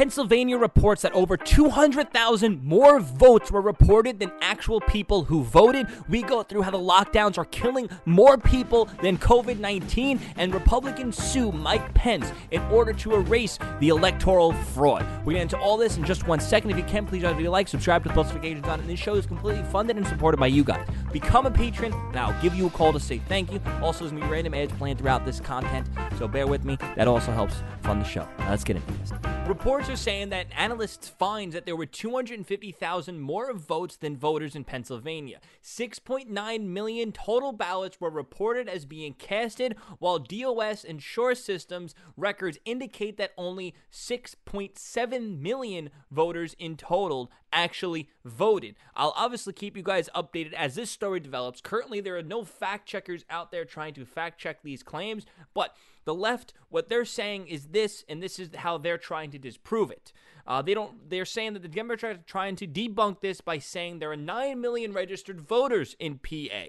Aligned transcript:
Pennsylvania 0.00 0.56
reports 0.56 1.02
that 1.02 1.12
over 1.12 1.36
200,000 1.36 2.64
more 2.64 3.00
votes 3.00 3.50
were 3.50 3.60
reported 3.60 4.18
than 4.18 4.32
actual 4.40 4.80
people 4.80 5.24
who 5.24 5.44
voted. 5.44 5.86
We 6.08 6.22
go 6.22 6.42
through 6.42 6.62
how 6.62 6.70
the 6.70 6.78
lockdowns 6.78 7.36
are 7.36 7.44
killing 7.44 7.90
more 8.06 8.38
people 8.38 8.86
than 9.02 9.18
COVID 9.18 9.58
19, 9.58 10.18
and 10.36 10.54
Republicans 10.54 11.22
sue 11.22 11.52
Mike 11.52 11.92
Pence 11.92 12.32
in 12.50 12.62
order 12.72 12.94
to 12.94 13.14
erase 13.16 13.58
the 13.80 13.90
electoral 13.90 14.54
fraud. 14.54 15.04
We 15.26 15.34
get 15.34 15.42
into 15.42 15.58
all 15.58 15.76
this 15.76 15.98
in 15.98 16.04
just 16.06 16.26
one 16.26 16.40
second. 16.40 16.70
If 16.70 16.78
you 16.78 16.84
can, 16.84 17.04
please 17.04 17.20
drop 17.20 17.38
a 17.38 17.48
like, 17.50 17.68
subscribe 17.68 18.02
to 18.04 18.08
the 18.08 18.14
notifications 18.14 18.66
on. 18.68 18.80
And 18.80 18.88
this 18.88 18.98
show 18.98 19.16
is 19.16 19.26
completely 19.26 19.64
funded 19.64 19.98
and 19.98 20.06
supported 20.06 20.38
by 20.38 20.46
you 20.46 20.64
guys. 20.64 20.88
Become 21.12 21.44
a 21.44 21.50
patron, 21.50 21.92
and 21.92 22.16
I'll 22.16 22.40
give 22.40 22.54
you 22.54 22.68
a 22.68 22.70
call 22.70 22.94
to 22.94 23.00
say 23.00 23.18
thank 23.28 23.52
you. 23.52 23.60
Also, 23.82 24.04
there's 24.04 24.12
going 24.12 24.22
to 24.22 24.28
be 24.28 24.32
random 24.32 24.54
ads 24.54 24.72
planned 24.72 24.98
throughout 24.98 25.26
this 25.26 25.40
content, 25.40 25.86
so 26.16 26.26
bear 26.26 26.46
with 26.46 26.64
me. 26.64 26.78
That 26.96 27.06
also 27.06 27.32
helps 27.32 27.56
fund 27.82 28.00
the 28.00 28.08
show. 28.08 28.26
Now, 28.38 28.48
let's 28.48 28.64
get 28.64 28.76
into 28.76 28.92
this. 28.94 29.12
Reports 29.46 29.89
are 29.90 29.96
saying 29.96 30.28
that 30.28 30.46
analysts 30.56 31.08
find 31.08 31.52
that 31.52 31.66
there 31.66 31.74
were 31.74 31.84
250,000 31.84 33.18
more 33.18 33.52
votes 33.52 33.96
than 33.96 34.16
voters 34.16 34.54
in 34.54 34.62
Pennsylvania. 34.62 35.40
6.9 35.64 36.60
million 36.66 37.10
total 37.10 37.50
ballots 37.50 38.00
were 38.00 38.10
reported 38.10 38.68
as 38.68 38.84
being 38.84 39.14
casted, 39.14 39.74
while 39.98 40.20
DOS 40.20 40.84
and 40.84 41.02
SURE 41.02 41.34
Systems 41.34 41.96
records 42.16 42.58
indicate 42.64 43.16
that 43.16 43.32
only 43.36 43.74
6.7 43.92 45.40
million 45.40 45.90
voters 46.08 46.54
in 46.60 46.76
total 46.76 47.32
actually 47.52 48.08
voted. 48.24 48.76
I'll 48.94 49.14
obviously 49.16 49.52
keep 49.52 49.76
you 49.76 49.82
guys 49.82 50.08
updated 50.14 50.52
as 50.52 50.74
this 50.74 50.90
story 50.90 51.20
develops. 51.20 51.60
Currently, 51.60 52.00
there 52.00 52.16
are 52.16 52.22
no 52.22 52.44
fact 52.44 52.86
checkers 52.86 53.24
out 53.30 53.50
there 53.50 53.64
trying 53.64 53.94
to 53.94 54.04
fact 54.04 54.40
check 54.40 54.62
these 54.62 54.82
claims, 54.82 55.26
but 55.54 55.76
the 56.04 56.14
left, 56.14 56.54
what 56.68 56.88
they're 56.88 57.04
saying 57.04 57.46
is 57.48 57.68
this, 57.68 58.04
and 58.08 58.22
this 58.22 58.38
is 58.38 58.50
how 58.56 58.78
they're 58.78 58.98
trying 58.98 59.30
to 59.32 59.38
disprove 59.38 59.90
it. 59.90 60.12
Uh, 60.46 60.62
they 60.62 60.74
don't. 60.74 61.08
They're 61.10 61.24
saying 61.24 61.52
that 61.52 61.62
the 61.62 61.68
Democrats 61.68 62.18
are 62.18 62.22
trying 62.26 62.56
to 62.56 62.66
debunk 62.66 63.20
this 63.20 63.40
by 63.40 63.58
saying 63.58 63.98
there 63.98 64.10
are 64.10 64.16
nine 64.16 64.60
million 64.60 64.92
registered 64.92 65.40
voters 65.40 65.94
in 65.98 66.18
PA. 66.18 66.66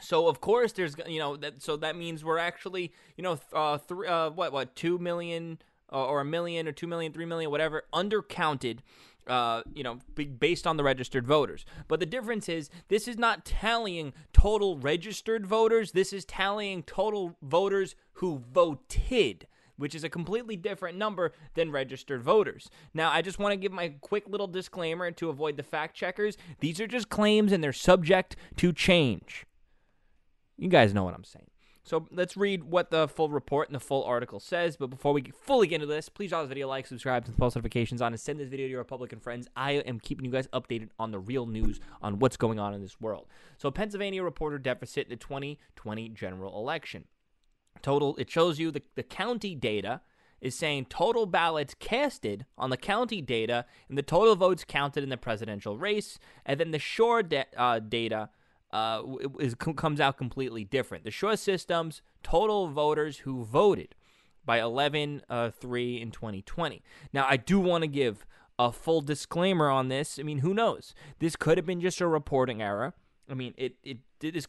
So 0.00 0.28
of 0.28 0.40
course 0.40 0.72
there's 0.72 0.96
you 1.06 1.18
know 1.18 1.36
that 1.36 1.62
so 1.62 1.76
that 1.76 1.96
means 1.96 2.24
we're 2.24 2.38
actually 2.38 2.92
you 3.16 3.22
know 3.22 3.38
uh, 3.52 3.78
three 3.78 4.08
uh, 4.08 4.30
what 4.30 4.52
what 4.52 4.74
two 4.74 4.98
million 4.98 5.58
or 5.98 6.20
a 6.20 6.24
million 6.24 6.68
or 6.68 6.72
two 6.72 6.86
million 6.86 7.12
three 7.12 7.26
million 7.26 7.50
whatever 7.50 7.84
undercounted 7.92 8.78
uh, 9.26 9.62
you 9.74 9.84
know, 9.84 9.98
based 10.38 10.66
on 10.66 10.76
the 10.76 10.82
registered 10.82 11.26
voters. 11.26 11.64
But 11.86 12.00
the 12.00 12.06
difference 12.06 12.48
is 12.48 12.68
this 12.88 13.06
is 13.06 13.16
not 13.16 13.44
tallying 13.44 14.12
total 14.32 14.78
registered 14.78 15.46
voters. 15.46 15.92
This 15.92 16.12
is 16.12 16.24
tallying 16.24 16.82
total 16.82 17.36
voters 17.42 17.94
who 18.14 18.42
voted 18.52 19.46
which 19.80 19.94
is 19.94 20.04
a 20.04 20.10
completely 20.10 20.56
different 20.56 20.98
number 20.98 21.32
than 21.54 21.72
registered 21.72 22.20
voters. 22.22 22.68
Now, 22.92 23.10
I 23.10 23.22
just 23.22 23.38
want 23.38 23.52
to 23.52 23.56
give 23.56 23.72
my 23.72 23.94
quick 24.02 24.28
little 24.28 24.46
disclaimer 24.46 25.10
to 25.12 25.30
avoid 25.30 25.56
the 25.56 25.62
fact 25.62 25.96
checkers. 25.96 26.36
These 26.60 26.80
are 26.80 26.86
just 26.86 27.08
claims 27.08 27.50
and 27.50 27.64
they're 27.64 27.72
subject 27.72 28.36
to 28.56 28.74
change. 28.74 29.46
You 30.58 30.68
guys 30.68 30.92
know 30.92 31.02
what 31.02 31.14
I'm 31.14 31.24
saying. 31.24 31.49
So 31.90 32.06
let's 32.12 32.36
read 32.36 32.62
what 32.62 32.92
the 32.92 33.08
full 33.08 33.30
report 33.30 33.68
and 33.68 33.74
the 33.74 33.80
full 33.80 34.04
article 34.04 34.38
says. 34.38 34.76
But 34.76 34.90
before 34.90 35.12
we 35.12 35.24
fully 35.42 35.66
get 35.66 35.82
into 35.82 35.88
this, 35.88 36.08
please 36.08 36.30
drop 36.30 36.44
this 36.44 36.48
video 36.48 36.68
a 36.68 36.70
like, 36.70 36.86
subscribe, 36.86 37.24
the 37.24 37.32
post 37.32 37.56
notifications 37.56 38.00
on, 38.00 38.12
and 38.12 38.20
send 38.20 38.38
this 38.38 38.48
video 38.48 38.66
to 38.68 38.70
your 38.70 38.78
Republican 38.78 39.18
friends. 39.18 39.48
I 39.56 39.72
am 39.72 39.98
keeping 39.98 40.24
you 40.24 40.30
guys 40.30 40.46
updated 40.52 40.90
on 41.00 41.10
the 41.10 41.18
real 41.18 41.46
news 41.46 41.80
on 42.00 42.20
what's 42.20 42.36
going 42.36 42.60
on 42.60 42.74
in 42.74 42.80
this 42.80 43.00
world. 43.00 43.26
So 43.58 43.72
Pennsylvania 43.72 44.22
reporter 44.22 44.56
deficit 44.56 45.08
in 45.08 45.10
the 45.10 45.16
2020 45.16 46.10
general 46.10 46.56
election. 46.56 47.06
Total, 47.82 48.14
it 48.18 48.30
shows 48.30 48.60
you 48.60 48.70
the, 48.70 48.82
the 48.94 49.02
county 49.02 49.56
data 49.56 50.00
is 50.40 50.54
saying 50.54 50.84
total 50.90 51.26
ballots 51.26 51.74
casted 51.74 52.46
on 52.56 52.70
the 52.70 52.76
county 52.76 53.20
data 53.20 53.66
and 53.88 53.98
the 53.98 54.02
total 54.02 54.36
votes 54.36 54.62
counted 54.62 55.02
in 55.02 55.10
the 55.10 55.16
presidential 55.16 55.76
race, 55.76 56.20
and 56.46 56.60
then 56.60 56.70
the 56.70 56.78
SURE 56.78 57.24
de- 57.24 57.46
uh, 57.56 57.80
data 57.80 58.28
uh, 58.72 59.02
is, 59.38 59.54
comes 59.54 60.00
out 60.00 60.16
completely 60.16 60.64
different. 60.64 61.04
The 61.04 61.10
SURE 61.10 61.36
Systems 61.36 62.02
total 62.22 62.68
voters 62.68 63.18
who 63.18 63.44
voted 63.44 63.94
by 64.44 64.60
11 64.60 65.22
uh, 65.28 65.50
3 65.50 66.00
in 66.00 66.10
2020. 66.10 66.82
Now, 67.12 67.26
I 67.28 67.36
do 67.36 67.60
want 67.60 67.82
to 67.82 67.88
give 67.88 68.26
a 68.58 68.72
full 68.72 69.00
disclaimer 69.00 69.70
on 69.70 69.88
this. 69.88 70.18
I 70.18 70.22
mean, 70.22 70.38
who 70.38 70.54
knows? 70.54 70.94
This 71.18 71.36
could 71.36 71.56
have 71.56 71.66
been 71.66 71.80
just 71.80 72.00
a 72.00 72.06
reporting 72.06 72.60
error. 72.60 72.94
I 73.28 73.34
mean, 73.34 73.54
it 73.56 73.76
it 73.82 73.98
did 74.18 74.34
this. 74.34 74.46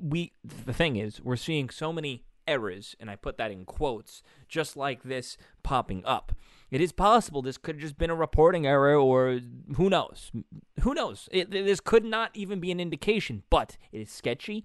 We 0.00 0.32
the 0.42 0.72
thing 0.72 0.96
is, 0.96 1.20
we're 1.22 1.36
seeing 1.36 1.70
so 1.70 1.92
many 1.92 2.24
errors, 2.48 2.96
and 2.98 3.10
I 3.10 3.16
put 3.16 3.36
that 3.36 3.50
in 3.50 3.64
quotes, 3.64 4.22
just 4.48 4.76
like 4.76 5.02
this 5.02 5.36
popping 5.62 6.02
up. 6.04 6.32
It 6.70 6.80
is 6.80 6.92
possible 6.92 7.42
this 7.42 7.58
could 7.58 7.76
have 7.76 7.82
just 7.82 7.98
been 7.98 8.10
a 8.10 8.14
reporting 8.14 8.66
error, 8.66 8.94
or 8.94 9.40
who 9.76 9.90
knows? 9.90 10.30
Who 10.80 10.94
knows? 10.94 11.28
It, 11.32 11.50
this 11.50 11.80
could 11.80 12.04
not 12.04 12.30
even 12.34 12.60
be 12.60 12.70
an 12.70 12.80
indication, 12.80 13.42
but 13.50 13.76
it 13.90 14.00
is 14.00 14.10
sketchy, 14.10 14.64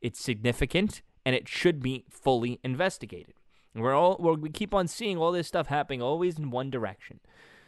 it's 0.00 0.20
significant, 0.20 1.02
and 1.24 1.34
it 1.34 1.48
should 1.48 1.82
be 1.82 2.04
fully 2.08 2.60
investigated. 2.62 3.34
We're 3.74 3.94
all 3.94 4.16
we're, 4.18 4.34
we 4.34 4.50
keep 4.50 4.74
on 4.74 4.88
seeing 4.88 5.18
all 5.18 5.32
this 5.32 5.46
stuff 5.46 5.68
happening 5.68 6.02
always 6.02 6.38
in 6.38 6.50
one 6.50 6.70
direction. 6.70 7.20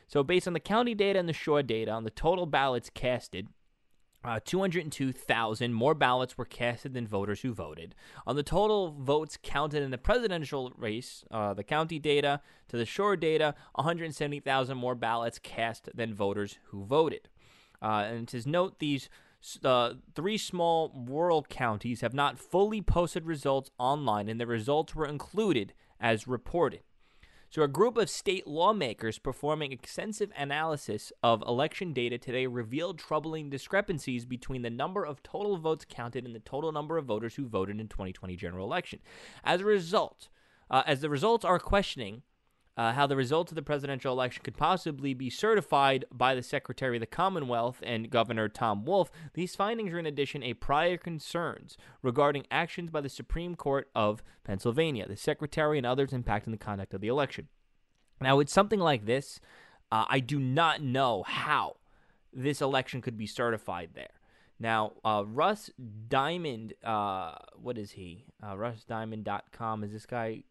So, 0.09 0.23
based 0.23 0.47
on 0.47 0.53
the 0.53 0.61
county 0.61 0.95
data 0.95 1.19
and 1.19 1.29
the 1.29 1.35
SURE 1.35 1.63
data 1.63 1.91
on 1.91 2.05
the 2.05 2.11
total 2.11 2.47
ballots 2.47 2.91
casted, 2.93 3.49
uh, 4.25 4.41
202,000 4.45 5.73
more 5.73 5.95
ballots 5.95 6.39
were 6.39 6.45
casted 6.45 6.95
than 6.95 7.07
voters 7.07 7.41
who 7.41 7.53
voted. 7.53 7.95
On 8.27 8.37
the 8.37 8.43
total 8.43 8.93
votes 8.93 9.39
counted 9.43 9.83
in 9.83 9.91
the 9.91 9.99
presidential 9.99 10.73
race, 10.77 11.25
uh, 11.31 11.55
the 11.55 11.65
county 11.65 11.99
data 11.99 12.41
to 12.69 12.77
the 12.77 12.87
SURE 12.87 13.17
data, 13.17 13.55
170,000 13.75 14.77
more 14.77 14.95
ballots 14.95 15.39
cast 15.39 15.89
than 15.95 16.15
voters 16.15 16.59
who 16.65 16.85
voted. 16.85 17.29
Uh, 17.81 18.05
and 18.07 18.29
to 18.29 18.49
note, 18.49 18.79
these 18.79 19.09
uh, 19.65 19.95
three 20.15 20.39
small 20.39 20.93
rural 20.95 21.43
counties 21.43 22.01
have 22.01 22.15
not 22.15 22.39
fully 22.39 22.81
posted 22.81 23.27
results 23.27 23.71
online, 23.79 24.29
and 24.29 24.41
the 24.41 24.47
results 24.47 24.95
were 24.95 25.07
included 25.07 25.73
as 26.01 26.29
reported. 26.29 26.81
So, 27.53 27.61
a 27.61 27.69
group 27.69 27.99
of 27.99 28.09
state 28.09 28.47
lawmakers 28.47 29.19
performing 29.19 29.73
extensive 29.73 30.33
analysis 30.39 31.13
of 31.23 31.43
election 31.43 31.93
data 31.93 32.17
today 32.17 32.47
revealed 32.47 32.99
troubling 32.99 33.51
discrepancies 33.51 34.25
between 34.25 34.63
the 34.63 34.71
number 34.71 35.05
of 35.05 35.23
total 35.23 35.59
votes 35.59 35.85
counted 35.87 36.25
and 36.25 36.35
the 36.35 36.41
total 36.41 36.73
number 36.73 36.97
of 36.97 37.05
voters 37.05 37.35
who 37.35 37.47
voted 37.47 37.79
in 37.79 37.89
2020 37.89 38.37
general 38.37 38.65
election. 38.65 39.01
As 39.45 39.61
a 39.61 39.67
result, 39.67 40.31
uh, 40.71 40.83
as 40.87 41.03
the 41.03 41.11
results 41.11 41.45
are 41.45 41.59
questioning 41.59 42.23
uh, 42.77 42.93
how 42.93 43.07
the 43.07 43.17
results 43.17 43.53
of 43.53 43.57
the 43.57 43.63
presidential 43.63 44.13
election 44.13 44.43
could 44.43 44.57
possibly 44.57 45.13
be 45.13 45.29
certified 45.29 46.05
by 46.11 46.35
the 46.35 46.43
Secretary 46.43 46.97
of 46.97 47.01
the 47.01 47.07
Commonwealth 47.07 47.83
and 47.83 48.11
Governor 48.11 48.49
Tom 48.49 48.85
Wolf, 48.85 49.11
these 49.35 49.55
findings 49.55 49.93
are 49.93 49.99
in 49.99 50.07
addition 50.07 50.43
a 50.43 50.55
prior 50.55 50.97
concerns 50.97 51.77
regarding 52.03 52.47
actions 52.51 52.91
by 52.91 53.01
the 53.01 53.09
Supreme 53.09 53.55
Court 53.55 53.91
of 53.95 54.23
Pennsylvania, 54.45 55.07
the 55.07 55.17
Secretary, 55.17 55.77
and 55.77 55.87
others 55.87 56.11
impacting 56.11 56.51
the 56.51 56.57
conduct 56.57 56.95
of 56.95 57.01
the 57.01 57.09
election. 57.09 57.49
Now, 58.21 58.37
with 58.37 58.49
something 58.49 58.81
like 58.81 59.05
this, 59.05 59.41
uh, 59.91 60.07
I 60.09 60.21
do 60.21 60.39
not 60.39 60.81
know 60.81 61.25
how 61.27 61.77
this 62.33 62.63
election 62.63 63.03
could 63.03 63.19
be 63.19 63.27
certified 63.27 63.91
there. 63.95 64.21
Now, 64.59 64.93
uh, 65.05 65.25
Russ 65.27 65.71
Diamond, 66.09 66.75
uh, 66.85 67.35
what 67.57 67.77
is 67.77 67.93
he? 67.93 68.27
Uh, 68.43 68.55
RussDiamond.com. 68.55 69.85
Is 69.85 69.93
this 69.93 70.07
guy 70.07 70.45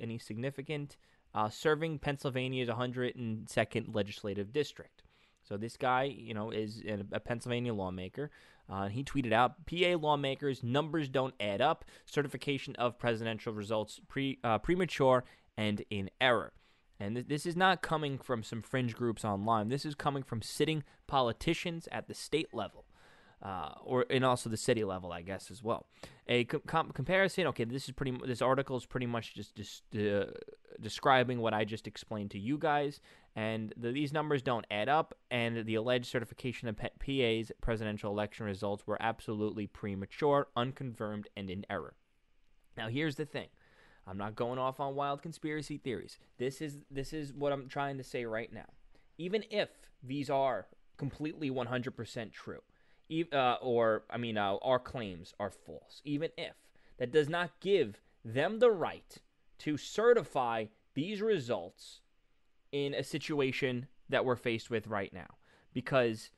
any 0.00 0.18
significant? 0.18 0.96
Uh, 1.34 1.48
serving 1.48 1.98
Pennsylvania's 1.98 2.68
102nd 2.68 3.94
legislative 3.94 4.52
district. 4.52 5.02
So 5.42 5.56
this 5.56 5.76
guy, 5.76 6.04
you 6.04 6.34
know, 6.34 6.50
is 6.50 6.82
a 7.12 7.20
Pennsylvania 7.20 7.72
lawmaker. 7.72 8.30
Uh, 8.68 8.88
he 8.88 9.02
tweeted 9.02 9.32
out, 9.32 9.64
"PA 9.66 9.96
lawmakers 9.98 10.62
numbers 10.62 11.08
don't 11.08 11.34
add 11.40 11.62
up. 11.62 11.86
Certification 12.04 12.76
of 12.76 12.98
presidential 12.98 13.54
results 13.54 13.98
pre 14.08 14.38
uh, 14.44 14.58
premature 14.58 15.24
and 15.56 15.82
in 15.88 16.10
error." 16.20 16.52
And 17.00 17.14
th- 17.14 17.28
this 17.28 17.46
is 17.46 17.56
not 17.56 17.80
coming 17.80 18.18
from 18.18 18.42
some 18.42 18.60
fringe 18.60 18.94
groups 18.94 19.24
online. 19.24 19.68
This 19.68 19.86
is 19.86 19.94
coming 19.94 20.22
from 20.22 20.42
sitting 20.42 20.84
politicians 21.06 21.88
at 21.90 22.08
the 22.08 22.14
state 22.14 22.52
level 22.52 22.84
uh, 23.42 23.70
or 23.84 24.04
and 24.10 24.24
also 24.24 24.50
the 24.50 24.56
city 24.56 24.84
level, 24.84 25.12
I 25.12 25.22
guess 25.22 25.50
as 25.50 25.62
well. 25.62 25.86
A 26.26 26.44
com- 26.44 26.90
comparison. 26.90 27.46
Okay, 27.48 27.64
this 27.64 27.88
is 27.88 27.92
pretty. 27.92 28.16
This 28.26 28.42
article 28.42 28.76
is 28.76 28.86
pretty 28.86 29.06
much 29.06 29.34
just, 29.34 29.54
just 29.54 29.82
uh, 29.96 30.26
describing 30.80 31.40
what 31.40 31.54
I 31.54 31.64
just 31.64 31.86
explained 31.86 32.30
to 32.32 32.38
you 32.38 32.58
guys, 32.58 33.00
and 33.36 33.72
the, 33.76 33.92
these 33.92 34.12
numbers 34.12 34.42
don't 34.42 34.66
add 34.70 34.88
up. 34.88 35.14
And 35.30 35.64
the 35.64 35.76
alleged 35.76 36.06
certification 36.06 36.68
of 36.68 36.76
PA's 36.76 37.52
presidential 37.60 38.10
election 38.10 38.46
results 38.46 38.86
were 38.86 39.00
absolutely 39.00 39.66
premature, 39.66 40.48
unconfirmed, 40.56 41.28
and 41.36 41.48
in 41.50 41.64
error. 41.70 41.94
Now, 42.76 42.88
here's 42.88 43.16
the 43.16 43.26
thing. 43.26 43.48
I'm 44.06 44.16
not 44.16 44.34
going 44.34 44.58
off 44.58 44.80
on 44.80 44.94
wild 44.94 45.22
conspiracy 45.22 45.76
theories. 45.76 46.18
This 46.38 46.62
is 46.62 46.78
this 46.90 47.12
is 47.12 47.32
what 47.32 47.52
I'm 47.52 47.68
trying 47.68 47.98
to 47.98 48.04
say 48.04 48.24
right 48.24 48.50
now. 48.52 48.64
Even 49.18 49.44
if 49.50 49.68
these 50.02 50.30
are 50.30 50.66
completely 50.96 51.50
100% 51.50 52.32
true, 52.32 52.60
uh, 53.32 53.56
or 53.60 54.04
I 54.10 54.16
mean, 54.16 54.38
uh, 54.38 54.56
our 54.62 54.78
claims 54.78 55.34
are 55.38 55.50
false, 55.50 56.00
even 56.04 56.30
if 56.38 56.54
that 56.98 57.12
does 57.12 57.28
not 57.28 57.60
give 57.60 58.00
them 58.24 58.58
the 58.58 58.70
right 58.70 59.18
to 59.58 59.76
certify 59.76 60.66
these 60.94 61.20
results 61.20 62.00
in 62.72 62.94
a 62.94 63.02
situation 63.02 63.86
that 64.08 64.24
we're 64.24 64.36
faced 64.36 64.70
with 64.70 64.86
right 64.86 65.12
now 65.12 65.28
because 65.72 66.30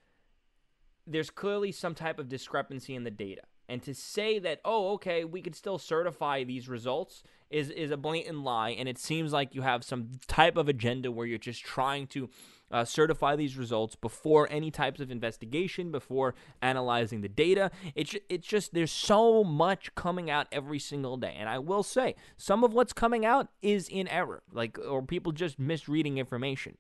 there's 1.07 1.31
clearly 1.31 1.73
some 1.73 1.95
type 1.95 2.19
of 2.19 2.29
discrepancy 2.29 2.95
in 2.95 3.05
the 3.05 3.11
data. 3.11 3.43
And 3.71 3.81
to 3.85 3.95
say 3.95 4.41
that, 4.41 4.61
oh, 4.65 4.95
okay, 4.95 5.25
we 5.25 5.41
could 5.41 5.55
still 5.55 5.79
certify 5.79 6.43
these 6.43 6.69
results 6.69 7.23
is, 7.51 7.71
is 7.71 7.93
a 7.93 7.97
blatant 7.97 8.43
lie. 8.43 8.71
And 8.71 8.89
it 8.89 8.99
seems 8.99 9.33
like 9.33 9.55
you 9.55 9.63
have 9.63 9.85
some 9.85 10.09
type 10.27 10.57
of 10.57 10.69
agenda 10.69 11.13
where 11.13 11.25
you're 11.25 11.39
just 11.39 11.65
trying 11.65 12.09
to 12.09 12.29
uh, 12.73 12.85
certify 12.85 13.37
these 13.37 13.57
results 13.57 13.95
before 13.95 14.49
any 14.51 14.73
types 14.73 14.99
of 14.99 15.13
investigation, 15.13 15.93
before 15.93 16.35
analyzing 16.61 17.21
the 17.21 17.29
data. 17.29 17.71
It's, 17.95 18.17
it's 18.29 18.47
just, 18.47 18.75
there's 18.75 18.91
so 18.91 19.45
much 19.45 19.95
coming 19.95 20.29
out 20.29 20.49
every 20.51 20.81
single 20.81 21.17
day. 21.17 21.37
And 21.39 21.49
I 21.49 21.61
will 21.61 21.85
say, 21.85 22.17
some 22.37 22.65
of 22.65 22.73
what's 22.73 22.93
coming 22.93 23.25
out 23.25 23.51
is 23.63 23.89
in 23.89 24.09
error, 24.09 24.43
like, 24.53 24.81
or 24.81 25.01
people 25.01 25.31
just 25.31 25.61
misreading 25.61 26.19
information. 26.19 26.77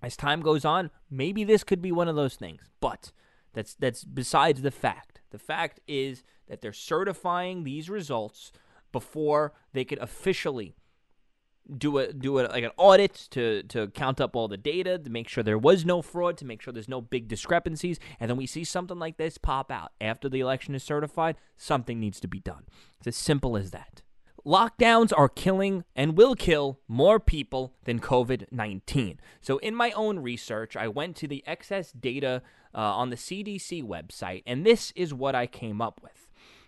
As 0.00 0.16
time 0.16 0.42
goes 0.42 0.64
on, 0.64 0.92
maybe 1.10 1.42
this 1.42 1.64
could 1.64 1.82
be 1.82 1.90
one 1.90 2.06
of 2.06 2.14
those 2.14 2.36
things. 2.36 2.62
But 2.80 3.10
that's, 3.54 3.74
that's 3.74 4.04
besides 4.04 4.62
the 4.62 4.70
fact. 4.70 5.20
The 5.30 5.38
fact 5.38 5.80
is 5.88 6.22
that 6.48 6.60
they're 6.60 6.72
certifying 6.72 7.64
these 7.64 7.88
results 7.88 8.52
before 8.92 9.52
they 9.72 9.84
could 9.84 9.98
officially 9.98 10.76
do 11.78 11.96
a 11.96 12.12
do 12.12 12.38
a, 12.38 12.42
like 12.42 12.62
an 12.62 12.70
audit 12.76 13.14
to 13.30 13.62
to 13.62 13.88
count 13.88 14.20
up 14.20 14.36
all 14.36 14.48
the 14.48 14.56
data 14.58 14.98
to 14.98 15.08
make 15.08 15.28
sure 15.28 15.42
there 15.42 15.56
was 15.56 15.82
no 15.82 16.02
fraud 16.02 16.36
to 16.36 16.44
make 16.44 16.60
sure 16.60 16.74
there's 16.74 16.90
no 16.90 17.00
big 17.00 17.26
discrepancies 17.26 17.98
and 18.20 18.28
then 18.28 18.36
we 18.36 18.46
see 18.46 18.64
something 18.64 18.98
like 18.98 19.16
this 19.16 19.38
pop 19.38 19.70
out 19.70 19.90
after 19.98 20.28
the 20.28 20.40
election 20.40 20.74
is 20.74 20.82
certified 20.82 21.36
something 21.56 21.98
needs 21.98 22.20
to 22.20 22.28
be 22.28 22.38
done 22.38 22.64
it's 22.98 23.06
as 23.06 23.16
simple 23.16 23.56
as 23.56 23.70
that 23.70 24.02
lockdowns 24.44 25.12
are 25.16 25.28
killing 25.28 25.84
and 25.96 26.16
will 26.16 26.34
kill 26.34 26.78
more 26.86 27.18
people 27.18 27.74
than 27.84 27.98
COVID 27.98 28.46
19. 28.50 29.20
So, 29.40 29.58
in 29.58 29.74
my 29.74 29.90
own 29.92 30.18
research, 30.18 30.76
I 30.76 30.88
went 30.88 31.16
to 31.16 31.28
the 31.28 31.42
excess 31.46 31.92
data 31.92 32.42
uh, 32.74 32.78
on 32.78 33.10
the 33.10 33.16
CDC 33.16 33.82
website, 33.82 34.42
and 34.46 34.64
this 34.64 34.92
is 34.96 35.14
what 35.14 35.34
I 35.34 35.46
came 35.46 35.80
up 35.80 36.00
with. 36.02 36.12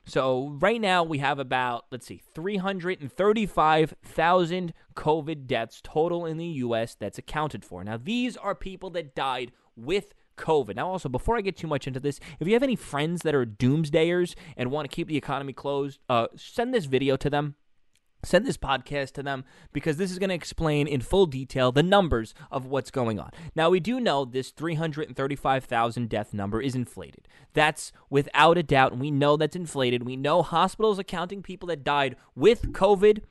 So, 0.09 0.57
right 0.61 0.81
now 0.81 1.03
we 1.03 1.19
have 1.19 1.41
about, 1.41 1.87
let's 1.91 2.07
see, 2.07 2.23
335,000 2.33 4.75
COVID 4.95 5.47
deaths 5.49 5.81
total 5.83 6.25
in 6.25 6.37
the 6.37 6.47
U.S. 6.47 6.95
that's 6.95 7.19
accounted 7.19 7.65
for. 7.65 7.83
Now, 7.83 7.97
these 7.97 8.37
are 8.37 8.55
people 8.55 8.89
that 8.91 9.17
died 9.17 9.51
with 9.75 10.15
COVID. 10.39 10.77
Now, 10.77 10.89
also, 10.89 11.09
before 11.09 11.37
I 11.37 11.41
get 11.41 11.57
too 11.57 11.67
much 11.67 11.89
into 11.89 11.99
this, 11.99 12.21
if 12.39 12.47
you 12.47 12.53
have 12.53 12.63
any 12.63 12.77
friends 12.77 13.23
that 13.23 13.35
are 13.35 13.45
doomsdayers 13.45 14.37
and 14.57 14.71
want 14.71 14.89
to 14.89 14.95
keep 14.95 15.09
the 15.09 15.17
economy 15.17 15.53
closed, 15.53 15.99
uh, 16.09 16.29
send 16.37 16.73
this 16.73 16.85
video 16.85 17.17
to 17.17 17.29
them 17.29 17.57
send 18.27 18.47
this 18.47 18.57
podcast 18.57 19.13
to 19.13 19.23
them 19.23 19.45
because 19.73 19.97
this 19.97 20.11
is 20.11 20.19
going 20.19 20.29
to 20.29 20.35
explain 20.35 20.87
in 20.87 21.01
full 21.01 21.27
detail 21.27 21.73
the 21.73 21.83
numbers 21.83 22.35
of 22.51 22.67
what's 22.67 22.91
going 22.91 23.19
on. 23.19 23.31
Now, 23.55 23.71
we 23.71 23.81
do 23.81 24.01
know 24.01 24.25
this 24.25 24.51
335,000 24.51 26.09
death 26.09 26.35
number 26.35 26.61
is 26.61 26.75
inflated. 26.75 27.29
That's 27.55 27.93
without 28.11 28.59
a 28.59 28.63
doubt, 28.63 28.93
and 28.93 29.01
we 29.01 29.11
know 29.11 29.37
that's 29.37 29.57
inflated. 29.57 30.05
We 30.05 30.17
know 30.17 30.43
hospitals 30.43 30.99
are 30.99 31.05
counting 31.05 31.43
people 31.43 31.69
that 31.69 31.85
died 31.85 32.17
with 32.35 32.73
COVID 32.73 33.23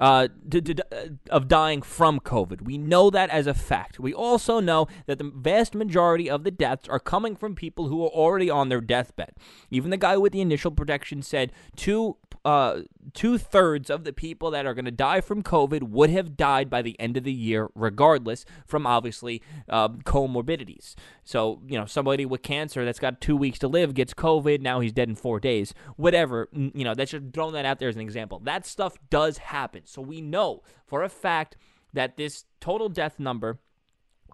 uh, 0.00 0.28
to, 0.50 0.62
to, 0.62 0.84
uh, 0.90 1.08
of 1.28 1.46
dying 1.46 1.82
from 1.82 2.18
COVID. 2.20 2.62
We 2.62 2.78
know 2.78 3.10
that 3.10 3.28
as 3.28 3.46
a 3.46 3.52
fact. 3.52 4.00
We 4.00 4.14
also 4.14 4.58
know 4.58 4.88
that 5.06 5.18
the 5.18 5.30
vast 5.34 5.74
majority 5.74 6.28
of 6.28 6.42
the 6.42 6.50
deaths 6.50 6.88
are 6.88 6.98
coming 6.98 7.36
from 7.36 7.54
people 7.54 7.88
who 7.88 8.02
are 8.04 8.08
already 8.08 8.48
on 8.48 8.70
their 8.70 8.80
deathbed. 8.80 9.34
Even 9.70 9.90
the 9.90 9.98
guy 9.98 10.16
with 10.16 10.32
the 10.32 10.40
initial 10.40 10.70
protection 10.70 11.20
said 11.20 11.52
two 11.76 12.16
uh, 12.44 12.80
two 13.12 13.38
thirds 13.38 13.90
of 13.90 14.04
the 14.04 14.12
people 14.12 14.50
that 14.50 14.66
are 14.66 14.74
going 14.74 14.84
to 14.84 14.90
die 14.90 15.20
from 15.20 15.42
COVID 15.42 15.84
would 15.84 16.10
have 16.10 16.36
died 16.36 16.70
by 16.70 16.82
the 16.82 16.98
end 16.98 17.16
of 17.16 17.24
the 17.24 17.32
year, 17.32 17.68
regardless 17.74 18.44
from 18.66 18.86
obviously 18.86 19.42
uh, 19.68 19.88
comorbidities. 19.88 20.94
So, 21.24 21.60
you 21.66 21.78
know, 21.78 21.86
somebody 21.86 22.24
with 22.24 22.42
cancer 22.42 22.84
that's 22.84 22.98
got 22.98 23.20
two 23.20 23.36
weeks 23.36 23.58
to 23.60 23.68
live 23.68 23.94
gets 23.94 24.14
COVID, 24.14 24.60
now 24.60 24.80
he's 24.80 24.92
dead 24.92 25.08
in 25.08 25.14
four 25.14 25.40
days. 25.40 25.74
Whatever, 25.96 26.48
you 26.52 26.84
know, 26.84 26.94
that's 26.94 27.10
just 27.10 27.32
throwing 27.32 27.52
that 27.54 27.64
out 27.64 27.78
there 27.78 27.88
as 27.88 27.96
an 27.96 28.02
example. 28.02 28.40
That 28.40 28.66
stuff 28.66 28.96
does 29.10 29.38
happen. 29.38 29.82
So 29.84 30.00
we 30.00 30.20
know 30.20 30.62
for 30.86 31.02
a 31.02 31.08
fact 31.08 31.56
that 31.92 32.16
this 32.16 32.44
total 32.60 32.88
death 32.88 33.18
number 33.18 33.58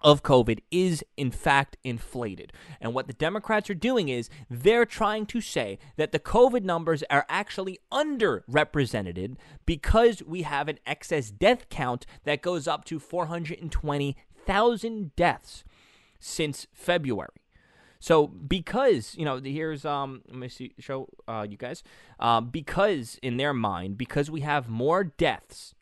of 0.03 0.23
COVID 0.23 0.59
is 0.71 1.03
in 1.15 1.31
fact 1.31 1.77
inflated. 1.83 2.53
And 2.79 2.93
what 2.93 3.07
the 3.07 3.13
Democrats 3.13 3.69
are 3.69 3.75
doing 3.75 4.09
is 4.09 4.29
they're 4.49 4.85
trying 4.85 5.25
to 5.27 5.41
say 5.41 5.79
that 5.95 6.11
the 6.11 6.19
COVID 6.19 6.63
numbers 6.63 7.03
are 7.09 7.25
actually 7.29 7.79
underrepresented 7.91 9.35
because 9.65 10.21
we 10.23 10.43
have 10.43 10.67
an 10.67 10.79
excess 10.85 11.31
death 11.31 11.69
count 11.69 12.05
that 12.23 12.41
goes 12.41 12.67
up 12.67 12.85
to 12.85 12.99
420,000 12.99 15.15
deaths 15.15 15.63
since 16.19 16.67
February. 16.73 17.29
So 17.99 18.27
because 18.27 19.15
you 19.17 19.25
know 19.25 19.41
here's 19.43 19.83
um 19.83 20.21
let 20.27 20.37
me 20.37 20.49
see 20.49 20.73
show 20.79 21.07
uh, 21.27 21.47
you 21.49 21.57
guys 21.57 21.81
uh, 22.19 22.41
because 22.41 23.19
in 23.23 23.37
their 23.37 23.53
mind 23.53 23.97
because 23.97 24.29
we 24.29 24.41
have 24.41 24.69
more 24.69 25.03
deaths. 25.03 25.73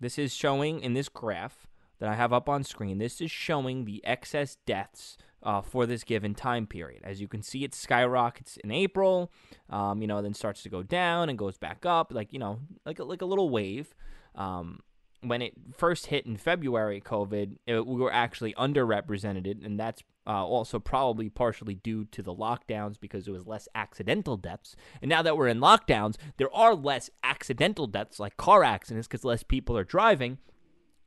This 0.00 0.18
is 0.18 0.32
showing 0.32 0.80
in 0.80 0.94
this 0.94 1.08
graph 1.08 1.67
that 1.98 2.08
I 2.08 2.14
have 2.14 2.32
up 2.32 2.48
on 2.48 2.64
screen, 2.64 2.98
this 2.98 3.20
is 3.20 3.30
showing 3.30 3.84
the 3.84 4.04
excess 4.04 4.56
deaths 4.66 5.16
uh, 5.42 5.62
for 5.62 5.86
this 5.86 6.04
given 6.04 6.34
time 6.34 6.66
period. 6.66 7.02
As 7.04 7.20
you 7.20 7.28
can 7.28 7.42
see, 7.42 7.64
it 7.64 7.74
skyrockets 7.74 8.56
in 8.58 8.70
April, 8.70 9.30
um, 9.70 10.00
you 10.00 10.08
know, 10.08 10.22
then 10.22 10.34
starts 10.34 10.62
to 10.64 10.68
go 10.68 10.82
down 10.82 11.28
and 11.28 11.38
goes 11.38 11.58
back 11.58 11.86
up, 11.86 12.12
like 12.12 12.32
you 12.32 12.38
know, 12.38 12.60
like 12.84 12.98
a, 12.98 13.04
like 13.04 13.22
a 13.22 13.26
little 13.26 13.50
wave. 13.50 13.94
Um, 14.34 14.80
when 15.20 15.42
it 15.42 15.54
first 15.76 16.06
hit 16.06 16.26
in 16.26 16.36
February, 16.36 17.00
COVID, 17.00 17.56
it, 17.66 17.86
we 17.86 18.00
were 18.00 18.12
actually 18.12 18.54
underrepresented, 18.54 19.64
and 19.64 19.78
that's 19.78 20.02
uh, 20.26 20.44
also 20.44 20.78
probably 20.78 21.28
partially 21.28 21.74
due 21.74 22.04
to 22.06 22.22
the 22.22 22.34
lockdowns 22.34 23.00
because 23.00 23.24
there 23.24 23.34
was 23.34 23.46
less 23.46 23.68
accidental 23.74 24.36
deaths. 24.36 24.76
And 25.00 25.08
now 25.08 25.22
that 25.22 25.36
we're 25.36 25.48
in 25.48 25.58
lockdowns, 25.58 26.16
there 26.36 26.54
are 26.54 26.74
less 26.74 27.10
accidental 27.24 27.86
deaths, 27.86 28.20
like 28.20 28.36
car 28.36 28.62
accidents, 28.62 29.08
because 29.08 29.24
less 29.24 29.42
people 29.42 29.76
are 29.76 29.84
driving. 29.84 30.38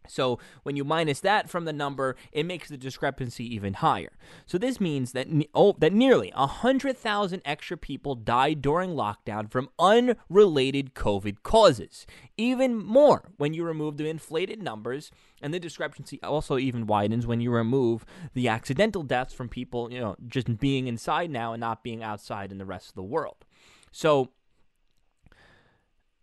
So 0.07 0.39
when 0.63 0.75
you 0.75 0.83
minus 0.83 1.19
that 1.21 1.50
from 1.50 1.65
the 1.65 1.74
number, 1.74 2.15
it 2.31 2.45
makes 2.45 2.69
the 2.69 2.77
discrepancy 2.77 3.44
even 3.53 3.75
higher. 3.75 4.12
So 4.45 4.57
this 4.57 4.80
means 4.80 5.12
that 5.13 5.27
oh, 5.53 5.75
that 5.80 5.94
nearly 5.94 6.31
100,000 6.36 7.42
extra 7.45 7.77
people 7.77 8.15
died 8.15 8.62
during 8.62 8.92
lockdown 8.92 9.51
from 9.51 9.69
unrelated 9.80 10.94
COVID 10.94 11.44
causes. 11.44 12.06
Even 12.38 12.75
more 12.75 13.30
when 13.38 13.53
you 13.53 13.63
remove 13.63 13.98
the 13.98 14.09
inflated 14.09 14.62
numbers, 14.62 15.12
and 15.42 15.53
the 15.53 15.59
discrepancy 15.59 16.19
also 16.21 16.57
even 16.57 16.86
widens 16.86 17.25
when 17.25 17.42
you 17.42 17.51
remove 17.51 18.06
the 18.33 18.47
accidental 18.47 19.04
deaths 19.04 19.33
from 19.33 19.49
people, 19.49 19.92
you 19.92 19.99
know, 19.99 20.16
just 20.28 20.59
being 20.59 20.87
inside 20.87 21.30
now 21.31 21.54
and 21.54 21.59
not 21.59 21.83
being 21.83 22.04
outside 22.04 22.52
in 22.52 22.57
the 22.57 22.66
rest 22.66 22.90
of 22.90 22.95
the 22.95 23.04
world. 23.04 23.45
So 23.92 24.30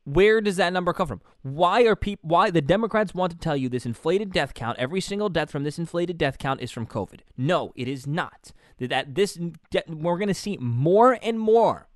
where 0.09 0.41
does 0.41 0.57
that 0.57 0.73
number 0.73 0.93
come 0.93 1.07
from? 1.07 1.21
Why 1.43 1.83
are 1.83 1.95
people? 1.95 2.29
Why 2.29 2.50
the 2.50 2.62
Democrats 2.62 3.15
want 3.15 3.33
to 3.33 3.38
tell 3.38 3.57
you 3.57 3.69
this 3.69 3.85
inflated 3.85 4.33
death 4.33 4.55
count? 4.55 4.79
Every 4.79 5.00
single 5.00 5.29
death 5.29 5.50
from 5.50 5.65
this 5.65 5.79
inflated 5.79 6.17
death 6.17 6.38
count 6.38 6.61
is 6.61 6.71
from 6.71 6.87
COVID. 6.87 7.21
No, 7.37 7.73
it 7.77 7.88
is 7.88 8.07
not. 8.07 8.53
That 8.79 9.15
this 9.15 9.38
we're 9.87 10.19
going 10.19 10.29
to 10.29 10.35
see 10.35 10.57
more 10.59 11.19
and 11.23 11.38
more 11.38 11.88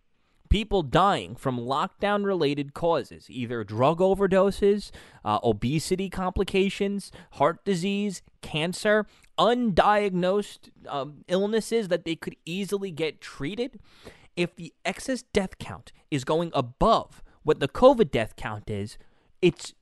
people 0.50 0.82
dying 0.82 1.34
from 1.34 1.58
lockdown 1.58 2.26
related 2.26 2.74
causes, 2.74 3.26
either 3.30 3.64
drug 3.64 4.00
overdoses, 4.00 4.90
uh, 5.24 5.38
obesity 5.42 6.10
complications, 6.10 7.10
heart 7.32 7.64
disease, 7.64 8.20
cancer, 8.42 9.06
undiagnosed 9.38 10.68
um, 10.86 11.24
illnesses 11.28 11.88
that 11.88 12.04
they 12.04 12.14
could 12.14 12.36
easily 12.44 12.90
get 12.90 13.22
treated. 13.22 13.80
If 14.36 14.54
the 14.56 14.74
excess 14.84 15.22
death 15.22 15.58
count 15.58 15.92
is 16.10 16.24
going 16.24 16.50
above 16.52 17.22
what 17.42 17.60
the 17.60 17.68
COVID 17.68 18.10
death 18.10 18.36
count 18.36 18.70
is, 18.70 18.98
it's 19.40 19.74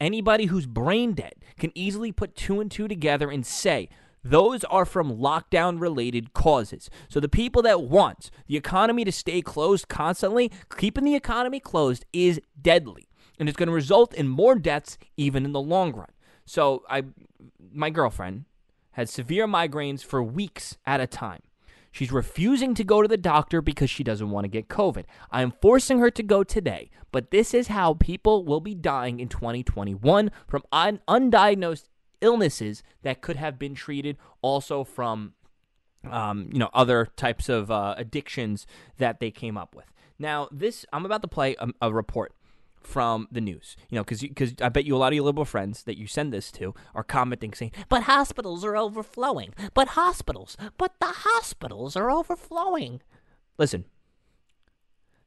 anybody 0.00 0.46
who's 0.46 0.66
brain 0.66 1.12
dead 1.12 1.34
can 1.58 1.72
easily 1.74 2.12
put 2.12 2.34
two 2.34 2.60
and 2.60 2.70
two 2.70 2.88
together 2.88 3.30
and 3.30 3.46
say, 3.46 3.88
those 4.24 4.64
are 4.64 4.86
from 4.86 5.18
lockdown 5.18 5.80
related 5.80 6.32
causes. 6.32 6.88
So 7.08 7.20
the 7.20 7.28
people 7.28 7.60
that 7.62 7.82
want 7.82 8.30
the 8.46 8.56
economy 8.56 9.04
to 9.04 9.12
stay 9.12 9.42
closed 9.42 9.88
constantly, 9.88 10.50
keeping 10.76 11.04
the 11.04 11.14
economy 11.14 11.60
closed 11.60 12.06
is 12.12 12.40
deadly. 12.60 13.06
And 13.38 13.48
it's 13.48 13.56
going 13.56 13.68
to 13.68 13.74
result 13.74 14.14
in 14.14 14.28
more 14.28 14.54
deaths 14.54 14.96
even 15.16 15.44
in 15.44 15.52
the 15.52 15.60
long 15.60 15.92
run. 15.92 16.10
So 16.46 16.84
I 16.88 17.04
my 17.72 17.90
girlfriend 17.90 18.44
had 18.92 19.08
severe 19.08 19.46
migraines 19.46 20.04
for 20.04 20.22
weeks 20.22 20.78
at 20.86 21.00
a 21.00 21.06
time. 21.06 21.42
She's 21.94 22.10
refusing 22.10 22.74
to 22.74 22.82
go 22.82 23.02
to 23.02 23.06
the 23.06 23.16
doctor 23.16 23.62
because 23.62 23.88
she 23.88 24.02
doesn't 24.02 24.30
want 24.30 24.42
to 24.42 24.48
get 24.48 24.66
COVID. 24.66 25.04
I 25.30 25.42
am 25.42 25.52
forcing 25.62 26.00
her 26.00 26.10
to 26.10 26.24
go 26.24 26.42
today, 26.42 26.90
but 27.12 27.30
this 27.30 27.54
is 27.54 27.68
how 27.68 27.94
people 27.94 28.44
will 28.44 28.58
be 28.58 28.74
dying 28.74 29.20
in 29.20 29.28
2021 29.28 30.32
from 30.48 30.64
un- 30.72 31.00
undiagnosed 31.06 31.84
illnesses 32.20 32.82
that 33.02 33.20
could 33.20 33.36
have 33.36 33.60
been 33.60 33.76
treated 33.76 34.16
also 34.42 34.82
from 34.82 35.34
um, 36.10 36.50
you 36.52 36.58
know 36.58 36.68
other 36.74 37.06
types 37.14 37.48
of 37.48 37.70
uh, 37.70 37.94
addictions 37.96 38.66
that 38.98 39.20
they 39.20 39.30
came 39.30 39.56
up 39.56 39.76
with. 39.76 39.86
Now, 40.18 40.48
this 40.50 40.84
I'm 40.92 41.06
about 41.06 41.22
to 41.22 41.28
play 41.28 41.54
a, 41.60 41.68
a 41.80 41.94
report 41.94 42.34
from 42.86 43.28
the 43.30 43.40
news. 43.40 43.76
You 43.90 43.96
know, 43.96 44.04
because 44.04 44.54
I 44.60 44.68
bet 44.68 44.84
you 44.84 44.94
a 44.94 44.98
lot 44.98 45.12
of 45.12 45.14
your 45.14 45.24
liberal 45.24 45.44
friends 45.44 45.82
that 45.84 45.98
you 45.98 46.06
send 46.06 46.32
this 46.32 46.52
to 46.52 46.74
are 46.94 47.04
commenting 47.04 47.52
saying, 47.52 47.72
"But 47.88 48.04
hospitals 48.04 48.64
are 48.64 48.76
overflowing. 48.76 49.54
But 49.74 49.88
hospitals. 49.88 50.56
But 50.78 50.98
the 51.00 51.12
hospitals 51.12 51.96
are 51.96 52.10
overflowing." 52.10 53.00
Listen, 53.58 53.84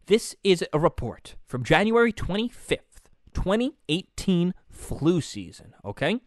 this 0.07 0.35
is 0.43 0.65
a 0.71 0.79
report 0.79 1.35
from 1.45 1.63
January 1.63 2.13
25th, 2.13 3.09
2018 3.33 4.53
flu 4.69 5.21
season, 5.21 5.73
okay? 5.83 6.21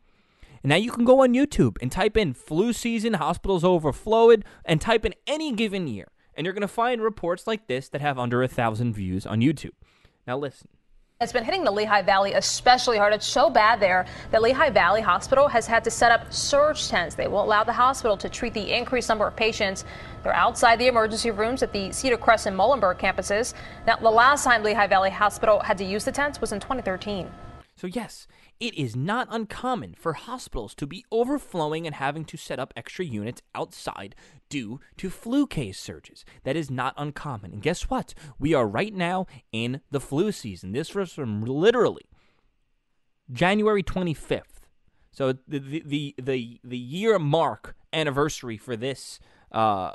And 0.62 0.68
now 0.68 0.76
you 0.76 0.90
can 0.90 1.04
go 1.04 1.22
on 1.22 1.32
YouTube 1.32 1.76
and 1.80 1.90
type 1.90 2.16
in 2.16 2.34
flu 2.34 2.72
season, 2.72 3.14
hospitals 3.14 3.64
overflowed, 3.64 4.44
and 4.64 4.80
type 4.80 5.06
in 5.06 5.14
any 5.26 5.52
given 5.52 5.86
year. 5.86 6.08
And 6.34 6.44
you're 6.44 6.54
going 6.54 6.60
to 6.60 6.68
find 6.68 7.02
reports 7.02 7.46
like 7.46 7.66
this 7.66 7.88
that 7.88 8.00
have 8.00 8.18
under 8.18 8.42
a 8.42 8.48
thousand 8.48 8.92
views 8.94 9.26
on 9.26 9.40
YouTube. 9.40 9.72
Now, 10.26 10.36
listen. 10.36 10.68
It's 11.22 11.34
been 11.34 11.44
hitting 11.44 11.64
the 11.64 11.70
Lehigh 11.70 12.00
Valley 12.00 12.32
especially 12.32 12.96
hard. 12.96 13.12
It's 13.12 13.26
so 13.26 13.50
bad 13.50 13.78
there 13.78 14.06
that 14.30 14.40
Lehigh 14.40 14.70
Valley 14.70 15.02
Hospital 15.02 15.48
has 15.48 15.66
had 15.66 15.84
to 15.84 15.90
set 15.90 16.10
up 16.10 16.32
surge 16.32 16.88
tents. 16.88 17.14
They 17.14 17.28
will 17.28 17.44
allow 17.44 17.62
the 17.62 17.74
hospital 17.74 18.16
to 18.16 18.30
treat 18.30 18.54
the 18.54 18.72
increased 18.72 19.10
number 19.10 19.26
of 19.26 19.36
patients. 19.36 19.84
They're 20.22 20.32
outside 20.32 20.78
the 20.78 20.86
emergency 20.86 21.30
rooms 21.30 21.62
at 21.62 21.74
the 21.74 21.92
Cedar 21.92 22.16
Crest 22.16 22.46
and 22.46 22.56
Muhlenberg 22.58 22.98
campuses. 22.98 23.52
Now, 23.86 23.96
the 23.96 24.08
last 24.08 24.44
time 24.44 24.62
Lehigh 24.62 24.86
Valley 24.86 25.10
Hospital 25.10 25.60
had 25.60 25.76
to 25.76 25.84
use 25.84 26.06
the 26.06 26.12
tents 26.12 26.40
was 26.40 26.52
in 26.52 26.60
2013. 26.60 27.30
So, 27.80 27.86
yes, 27.86 28.26
it 28.60 28.74
is 28.74 28.94
not 28.94 29.26
uncommon 29.30 29.94
for 29.94 30.12
hospitals 30.12 30.74
to 30.74 30.86
be 30.86 31.06
overflowing 31.10 31.86
and 31.86 31.94
having 31.94 32.26
to 32.26 32.36
set 32.36 32.58
up 32.58 32.74
extra 32.76 33.06
units 33.06 33.40
outside 33.54 34.14
due 34.50 34.80
to 34.98 35.08
flu 35.08 35.46
case 35.46 35.80
surges. 35.80 36.26
That 36.42 36.56
is 36.56 36.70
not 36.70 36.92
uncommon. 36.98 37.54
And 37.54 37.62
guess 37.62 37.84
what? 37.84 38.12
We 38.38 38.52
are 38.52 38.68
right 38.68 38.92
now 38.92 39.28
in 39.50 39.80
the 39.90 39.98
flu 39.98 40.30
season. 40.30 40.72
This 40.72 40.94
was 40.94 41.14
from 41.14 41.42
literally 41.42 42.04
January 43.32 43.82
25th. 43.82 44.66
So 45.10 45.32
the 45.48 45.58
the 45.58 45.82
the 45.86 46.14
the, 46.20 46.60
the 46.62 46.76
year 46.76 47.18
mark 47.18 47.76
anniversary 47.94 48.58
for 48.58 48.76
this 48.76 49.20
uh, 49.52 49.92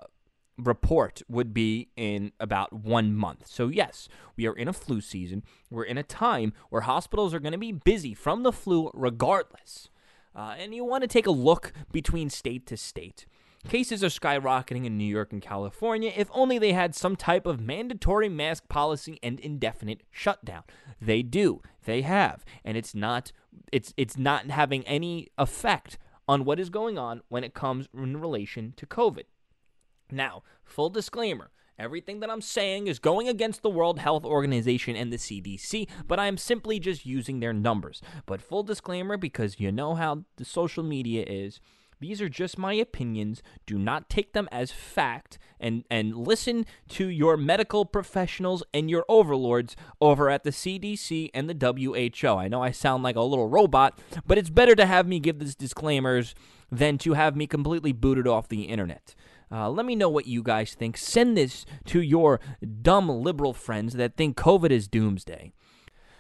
report 0.57 1.21
would 1.27 1.53
be 1.53 1.89
in 1.95 2.31
about 2.39 2.73
one 2.73 3.13
month. 3.13 3.47
So, 3.47 3.67
yes, 3.67 4.07
we 4.35 4.47
are 4.47 4.55
in 4.55 4.67
a 4.67 4.73
flu 4.73 5.01
season. 5.01 5.43
We're 5.69 5.83
in 5.83 5.97
a 5.97 6.03
time 6.03 6.53
where 6.69 6.81
hospitals 6.81 7.33
are 7.33 7.39
going 7.39 7.51
to 7.51 7.57
be 7.57 7.71
busy 7.71 8.13
from 8.13 8.43
the 8.43 8.51
flu 8.51 8.91
regardless. 8.93 9.89
Uh, 10.35 10.55
and 10.57 10.75
you 10.75 10.83
want 10.83 11.01
to 11.01 11.07
take 11.07 11.27
a 11.27 11.31
look 11.31 11.71
between 11.91 12.29
state 12.29 12.65
to 12.67 12.77
state. 12.77 13.25
Cases 13.69 14.03
are 14.03 14.09
skyrocketing 14.09 14.85
in 14.85 14.97
New 14.97 15.05
York 15.05 15.33
and 15.33 15.41
California 15.41 16.11
if 16.15 16.29
only 16.31 16.59
they 16.59 16.73
had 16.73 16.93
some 16.93 17.15
type 17.15 17.47
of 17.47 17.59
mandatory 17.59 18.29
mask 18.29 18.69
policy 18.69 19.19
and 19.23 19.39
indefinite 19.39 20.03
shutdown. 20.11 20.63
They 21.01 21.23
do. 21.23 21.61
They 21.85 22.03
have. 22.03 22.45
And 22.63 22.77
it's 22.77 22.93
not 22.93 23.31
it's 23.71 23.93
it's 23.97 24.17
not 24.17 24.51
having 24.51 24.85
any 24.85 25.29
effect 25.37 25.97
on 26.27 26.45
what 26.45 26.59
is 26.59 26.69
going 26.69 26.97
on 26.97 27.21
when 27.27 27.43
it 27.43 27.53
comes 27.53 27.87
in 27.93 28.17
relation 28.17 28.73
to 28.77 28.85
COVID. 28.85 29.23
Now, 30.11 30.43
full 30.63 30.89
disclaimer 30.89 31.51
everything 31.77 32.19
that 32.21 32.29
I'm 32.29 32.41
saying 32.41 32.87
is 32.87 32.99
going 32.99 33.27
against 33.27 33.61
the 33.61 33.69
World 33.69 33.99
Health 33.99 34.23
Organization 34.23 34.95
and 34.95 35.11
the 35.11 35.17
CDC, 35.17 35.87
but 36.07 36.19
I'm 36.19 36.37
simply 36.37 36.79
just 36.79 37.05
using 37.05 37.39
their 37.39 37.53
numbers. 37.53 38.01
But 38.25 38.41
full 38.41 38.63
disclaimer 38.63 39.17
because 39.17 39.59
you 39.59 39.71
know 39.71 39.95
how 39.95 40.23
the 40.37 40.45
social 40.45 40.83
media 40.83 41.25
is. 41.27 41.59
These 42.01 42.21
are 42.21 42.29
just 42.29 42.57
my 42.57 42.73
opinions. 42.73 43.41
Do 43.65 43.77
not 43.77 44.09
take 44.09 44.33
them 44.33 44.49
as 44.51 44.69
fact 44.69 45.39
and, 45.61 45.85
and 45.89 46.15
listen 46.15 46.65
to 46.89 47.07
your 47.07 47.37
medical 47.37 47.85
professionals 47.85 48.63
and 48.73 48.89
your 48.89 49.05
overlords 49.07 49.77
over 50.01 50.29
at 50.29 50.43
the 50.43 50.49
CDC 50.49 51.29
and 51.33 51.49
the 51.49 51.55
WHO. 51.55 52.27
I 52.27 52.49
know 52.49 52.61
I 52.61 52.71
sound 52.71 53.03
like 53.03 53.15
a 53.15 53.21
little 53.21 53.47
robot, 53.47 53.97
but 54.27 54.37
it's 54.37 54.49
better 54.49 54.75
to 54.75 54.85
have 54.85 55.07
me 55.07 55.19
give 55.19 55.39
these 55.39 55.55
disclaimers 55.55 56.35
than 56.69 56.97
to 56.97 57.13
have 57.13 57.35
me 57.35 57.47
completely 57.47 57.93
booted 57.93 58.27
off 58.27 58.49
the 58.49 58.63
internet. 58.63 59.15
Uh, 59.51 59.69
let 59.69 59.85
me 59.85 59.95
know 59.95 60.09
what 60.09 60.27
you 60.27 60.43
guys 60.43 60.73
think. 60.73 60.97
Send 60.97 61.37
this 61.37 61.65
to 61.85 62.01
your 62.01 62.39
dumb 62.81 63.09
liberal 63.09 63.53
friends 63.53 63.93
that 63.93 64.15
think 64.15 64.37
COVID 64.37 64.71
is 64.71 64.87
doomsday. 64.87 65.51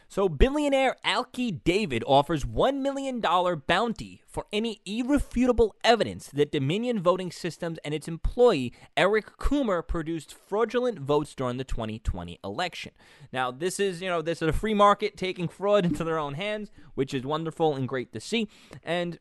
So, 0.07 0.29
billionaire 0.29 0.95
Alki 1.03 1.51
David 1.51 2.03
offers 2.05 2.45
$1 2.45 2.81
million 2.81 3.19
bounty 3.67 4.21
for 4.27 4.45
any 4.53 4.79
irrefutable 4.85 5.75
evidence 5.83 6.27
that 6.27 6.51
Dominion 6.51 7.01
Voting 7.01 7.31
Systems 7.31 7.79
and 7.83 7.93
its 7.93 8.07
employee, 8.07 8.71
Eric 8.95 9.37
Coomer, 9.37 9.85
produced 9.85 10.33
fraudulent 10.33 10.99
votes 10.99 11.33
during 11.33 11.57
the 11.57 11.63
2020 11.63 12.39
election. 12.43 12.91
Now, 13.33 13.49
this 13.51 13.79
is, 13.79 14.01
you 14.01 14.07
know, 14.07 14.21
this 14.21 14.41
is 14.41 14.47
a 14.47 14.53
free 14.53 14.75
market 14.75 15.17
taking 15.17 15.47
fraud 15.47 15.85
into 15.87 16.03
their 16.03 16.19
own 16.19 16.35
hands, 16.35 16.71
which 16.93 17.13
is 17.13 17.23
wonderful 17.23 17.75
and 17.75 17.87
great 17.87 18.13
to 18.13 18.19
see. 18.19 18.47
And 18.83 19.19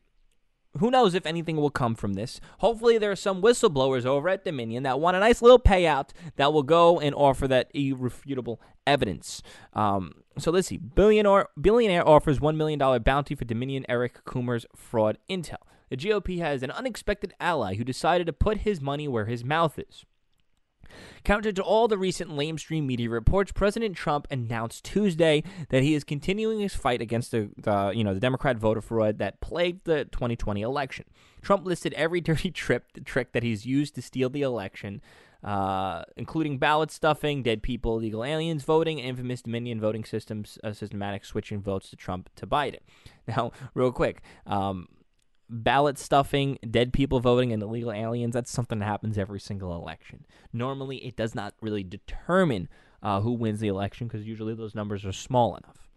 who 0.79 0.91
knows 0.91 1.13
if 1.13 1.25
anything 1.25 1.57
will 1.57 1.69
come 1.69 1.95
from 1.95 2.13
this? 2.13 2.39
Hopefully, 2.59 2.97
there 2.97 3.11
are 3.11 3.15
some 3.15 3.41
whistleblowers 3.41 4.05
over 4.05 4.29
at 4.29 4.43
Dominion 4.43 4.83
that 4.83 4.99
want 4.99 5.17
a 5.17 5.19
nice 5.19 5.41
little 5.41 5.59
payout 5.59 6.09
that 6.35 6.53
will 6.53 6.63
go 6.63 6.99
and 6.99 7.15
offer 7.15 7.47
that 7.47 7.71
irrefutable 7.73 8.61
evidence. 8.85 9.41
Um, 9.73 10.23
so 10.37 10.51
let's 10.51 10.67
see. 10.67 10.77
Billionaire, 10.77 11.47
billionaire 11.59 12.07
offers 12.07 12.39
$1 12.39 12.55
million 12.55 12.79
bounty 13.03 13.35
for 13.35 13.45
Dominion 13.45 13.85
Eric 13.87 14.23
Coomer's 14.25 14.65
fraud 14.75 15.17
intel. 15.29 15.57
The 15.89 15.97
GOP 15.97 16.39
has 16.39 16.63
an 16.63 16.71
unexpected 16.71 17.33
ally 17.39 17.75
who 17.75 17.83
decided 17.83 18.27
to 18.27 18.33
put 18.33 18.59
his 18.59 18.81
money 18.81 19.07
where 19.07 19.25
his 19.25 19.43
mouth 19.43 19.79
is. 19.79 20.05
Counter 21.23 21.51
to 21.51 21.63
all 21.63 21.87
the 21.87 21.97
recent 21.97 22.31
lamestream 22.31 22.85
media 22.85 23.09
reports, 23.09 23.51
President 23.51 23.95
Trump 23.95 24.27
announced 24.29 24.83
Tuesday 24.83 25.43
that 25.69 25.83
he 25.83 25.93
is 25.93 26.03
continuing 26.03 26.59
his 26.59 26.75
fight 26.75 27.01
against 27.01 27.31
the, 27.31 27.49
the, 27.57 27.91
you 27.95 28.03
know 28.03 28.13
the 28.13 28.19
Democrat 28.19 28.57
voter 28.57 28.81
fraud 28.81 29.17
that 29.19 29.41
plagued 29.41 29.85
the 29.85 30.05
2020 30.05 30.61
election. 30.61 31.05
Trump 31.41 31.65
listed 31.65 31.93
every 31.93 32.21
dirty 32.29 32.51
trip, 32.51 32.85
trick 33.05 33.31
that 33.33 33.43
he's 33.43 33.65
used 33.65 33.95
to 33.95 34.01
steal 34.01 34.29
the 34.29 34.41
election, 34.41 35.01
uh, 35.43 36.03
including 36.17 36.57
ballot 36.57 36.91
stuffing, 36.91 37.43
dead 37.43 37.61
people, 37.61 37.97
illegal 37.97 38.23
aliens 38.23 38.63
voting, 38.63 38.99
infamous 38.99 39.43
Dominion 39.43 39.79
voting 39.79 40.03
systems, 40.03 40.57
uh, 40.63 40.73
systematic 40.73 41.23
switching 41.23 41.61
votes 41.61 41.89
to 41.89 41.95
Trump 41.95 42.29
to 42.35 42.47
Biden. 42.47 42.79
Now, 43.27 43.53
real 43.73 43.91
quick, 43.91 44.21
um, 44.45 44.87
ballot 45.49 45.97
stuffing, 45.97 46.57
dead 46.69 46.93
people 46.93 47.19
voting, 47.19 47.51
and 47.51 47.61
illegal 47.61 47.91
aliens, 47.91 48.33
that's 48.33 48.51
something 48.51 48.79
that 48.79 48.85
happens 48.85 49.17
every 49.17 49.39
single 49.39 49.75
election. 49.75 50.25
Normally, 50.51 50.97
it 50.97 51.15
does 51.15 51.35
not 51.35 51.53
really 51.61 51.83
determine 51.83 52.69
uh, 53.03 53.21
who 53.21 53.33
wins 53.33 53.59
the 53.59 53.67
election 53.67 54.07
because 54.07 54.25
usually 54.25 54.55
those 54.55 54.75
numbers 54.75 55.05
are 55.05 55.11
small 55.11 55.55
enough. 55.55 55.87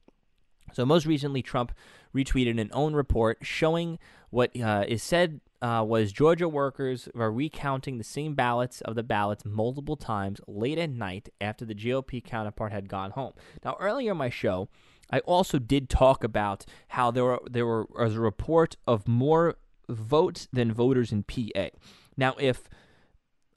So, 0.72 0.84
most 0.84 1.06
recently, 1.06 1.42
Trump 1.42 1.72
retweeted 2.14 2.60
an 2.60 2.68
OAN 2.70 2.94
report 2.94 3.38
showing 3.42 3.98
what 4.30 4.58
uh, 4.60 4.84
is 4.86 5.02
said 5.02 5.40
uh, 5.60 5.84
was 5.86 6.12
Georgia 6.12 6.48
workers 6.48 7.08
were 7.14 7.32
recounting 7.32 7.98
the 7.98 8.04
same 8.04 8.34
ballots 8.34 8.80
of 8.82 8.94
the 8.94 9.02
ballots 9.02 9.44
multiple 9.44 9.96
times 9.96 10.40
late 10.46 10.78
at 10.78 10.90
night 10.90 11.30
after 11.40 11.64
the 11.64 11.74
GOP 11.74 12.22
counterpart 12.22 12.72
had 12.72 12.88
gone 12.88 13.10
home. 13.12 13.32
Now, 13.64 13.76
earlier 13.80 14.12
in 14.12 14.18
my 14.18 14.30
show, 14.30 14.68
I 15.10 15.20
also 15.20 15.58
did 15.58 15.88
talk 15.88 16.22
about 16.22 16.64
how 16.88 17.10
there 17.10 17.24
were 17.24 17.40
there 17.48 17.66
were, 17.66 17.86
was 17.90 18.14
a 18.14 18.20
report 18.20 18.76
of 18.86 19.08
more 19.08 19.56
votes 19.88 20.48
than 20.52 20.72
voters 20.72 21.12
in 21.12 21.22
PA. 21.22 21.68
Now, 22.16 22.34
if 22.38 22.68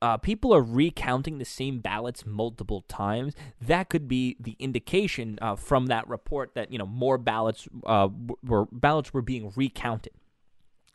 uh, 0.01 0.17
people 0.17 0.53
are 0.53 0.63
recounting 0.63 1.37
the 1.37 1.45
same 1.45 1.79
ballots 1.79 2.25
multiple 2.25 2.81
times, 2.87 3.35
that 3.61 3.89
could 3.89 4.07
be 4.07 4.35
the 4.39 4.55
indication 4.59 5.37
uh, 5.41 5.55
from 5.55 5.87
that 5.87 6.07
report 6.07 6.55
that 6.55 6.71
you 6.71 6.77
know 6.77 6.85
more 6.85 7.17
ballots 7.17 7.67
uh, 7.85 8.07
were 8.43 8.65
ballots 8.71 9.13
were 9.13 9.21
being 9.21 9.51
recounted. 9.55 10.13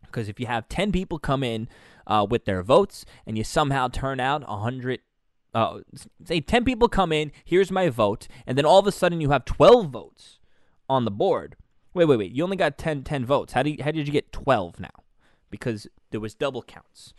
Because 0.03 0.29
if 0.29 0.41
you 0.41 0.47
have 0.47 0.69
ten 0.69 0.91
people 0.91 1.19
come 1.19 1.43
in 1.43 1.69
uh, 2.07 2.27
with 2.29 2.47
their 2.47 2.63
votes 2.63 3.05
and 3.27 3.37
you 3.37 3.45
somehow 3.45 3.89
turn 3.89 4.21
out 4.21 4.43
hundred 4.45 5.01
uh, 5.55 5.81
say 6.23 6.39
10 6.39 6.67
people 6.67 6.87
come 6.87 7.13
in, 7.13 7.33
here's 7.43 7.71
my 7.71 7.89
vote, 7.89 8.29
and 8.47 8.59
then 8.59 8.67
all 8.67 8.79
of 8.79 8.87
a 8.87 8.93
sudden 8.93 9.23
you 9.23 9.31
have 9.31 9.47
12 9.47 9.89
votes 9.89 10.39
on 10.89 11.05
the 11.05 11.11
board. 11.11 11.57
Wait, 11.95 12.05
wait, 12.05 12.19
wait. 12.19 12.33
You 12.33 12.45
only 12.45 12.57
got 12.57 12.79
10, 12.79 13.05
10 13.05 13.25
votes. 13.25 13.53
How, 13.55 13.63
do 13.63 13.71
you, 13.71 13.83
how 13.83 13.91
did 13.91 14.07
you 14.07 14.13
get 14.13 14.33
12 14.33 14.81
now? 14.81 14.91
Because 15.51 15.87
there 16.11 16.21
was 16.21 16.35
double 16.35 16.63
counts. 16.63 17.15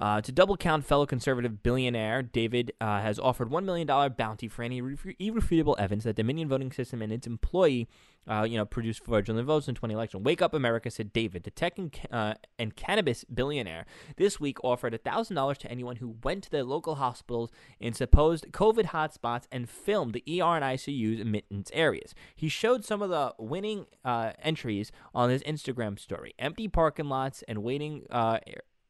Uh, 0.00 0.18
to 0.22 0.32
double 0.32 0.56
count 0.56 0.82
fellow 0.82 1.04
conservative 1.04 1.62
billionaire, 1.62 2.22
David 2.22 2.72
uh, 2.80 3.02
has 3.02 3.18
offered 3.18 3.50
$1 3.50 3.64
million 3.64 3.86
bounty 4.16 4.48
for 4.48 4.62
any 4.62 4.78
irrefutable 4.78 5.76
evidence 5.78 6.04
that 6.04 6.16
Dominion 6.16 6.48
voting 6.48 6.72
system 6.72 7.02
and 7.02 7.12
its 7.12 7.26
employee, 7.26 7.86
uh, 8.26 8.46
you 8.48 8.56
know, 8.56 8.64
produced 8.64 9.04
fraudulent 9.04 9.46
votes 9.46 9.68
in 9.68 9.74
2011. 9.74 10.22
Wake 10.22 10.40
up, 10.40 10.54
America, 10.54 10.90
said 10.90 11.12
David. 11.12 11.42
The 11.42 11.50
tech 11.50 11.76
and, 11.76 11.94
uh, 12.10 12.34
and 12.58 12.74
cannabis 12.74 13.24
billionaire 13.24 13.84
this 14.16 14.40
week 14.40 14.56
offered 14.64 14.94
$1,000 14.94 15.58
to 15.58 15.70
anyone 15.70 15.96
who 15.96 16.16
went 16.24 16.44
to 16.44 16.50
their 16.50 16.64
local 16.64 16.94
hospitals 16.94 17.50
in 17.78 17.92
supposed 17.92 18.46
COVID 18.52 18.86
hotspots 18.86 19.44
and 19.52 19.68
filmed 19.68 20.14
the 20.14 20.40
ER 20.40 20.56
and 20.56 20.64
ICU's 20.64 21.20
admittance 21.20 21.70
areas. 21.74 22.14
He 22.34 22.48
showed 22.48 22.86
some 22.86 23.02
of 23.02 23.10
the 23.10 23.34
winning 23.38 23.84
uh, 24.02 24.32
entries 24.42 24.92
on 25.14 25.28
his 25.28 25.42
Instagram 25.42 25.98
story. 25.98 26.32
Empty 26.38 26.68
parking 26.68 27.10
lots 27.10 27.44
and 27.46 27.62
waiting 27.62 28.06
uh, 28.08 28.38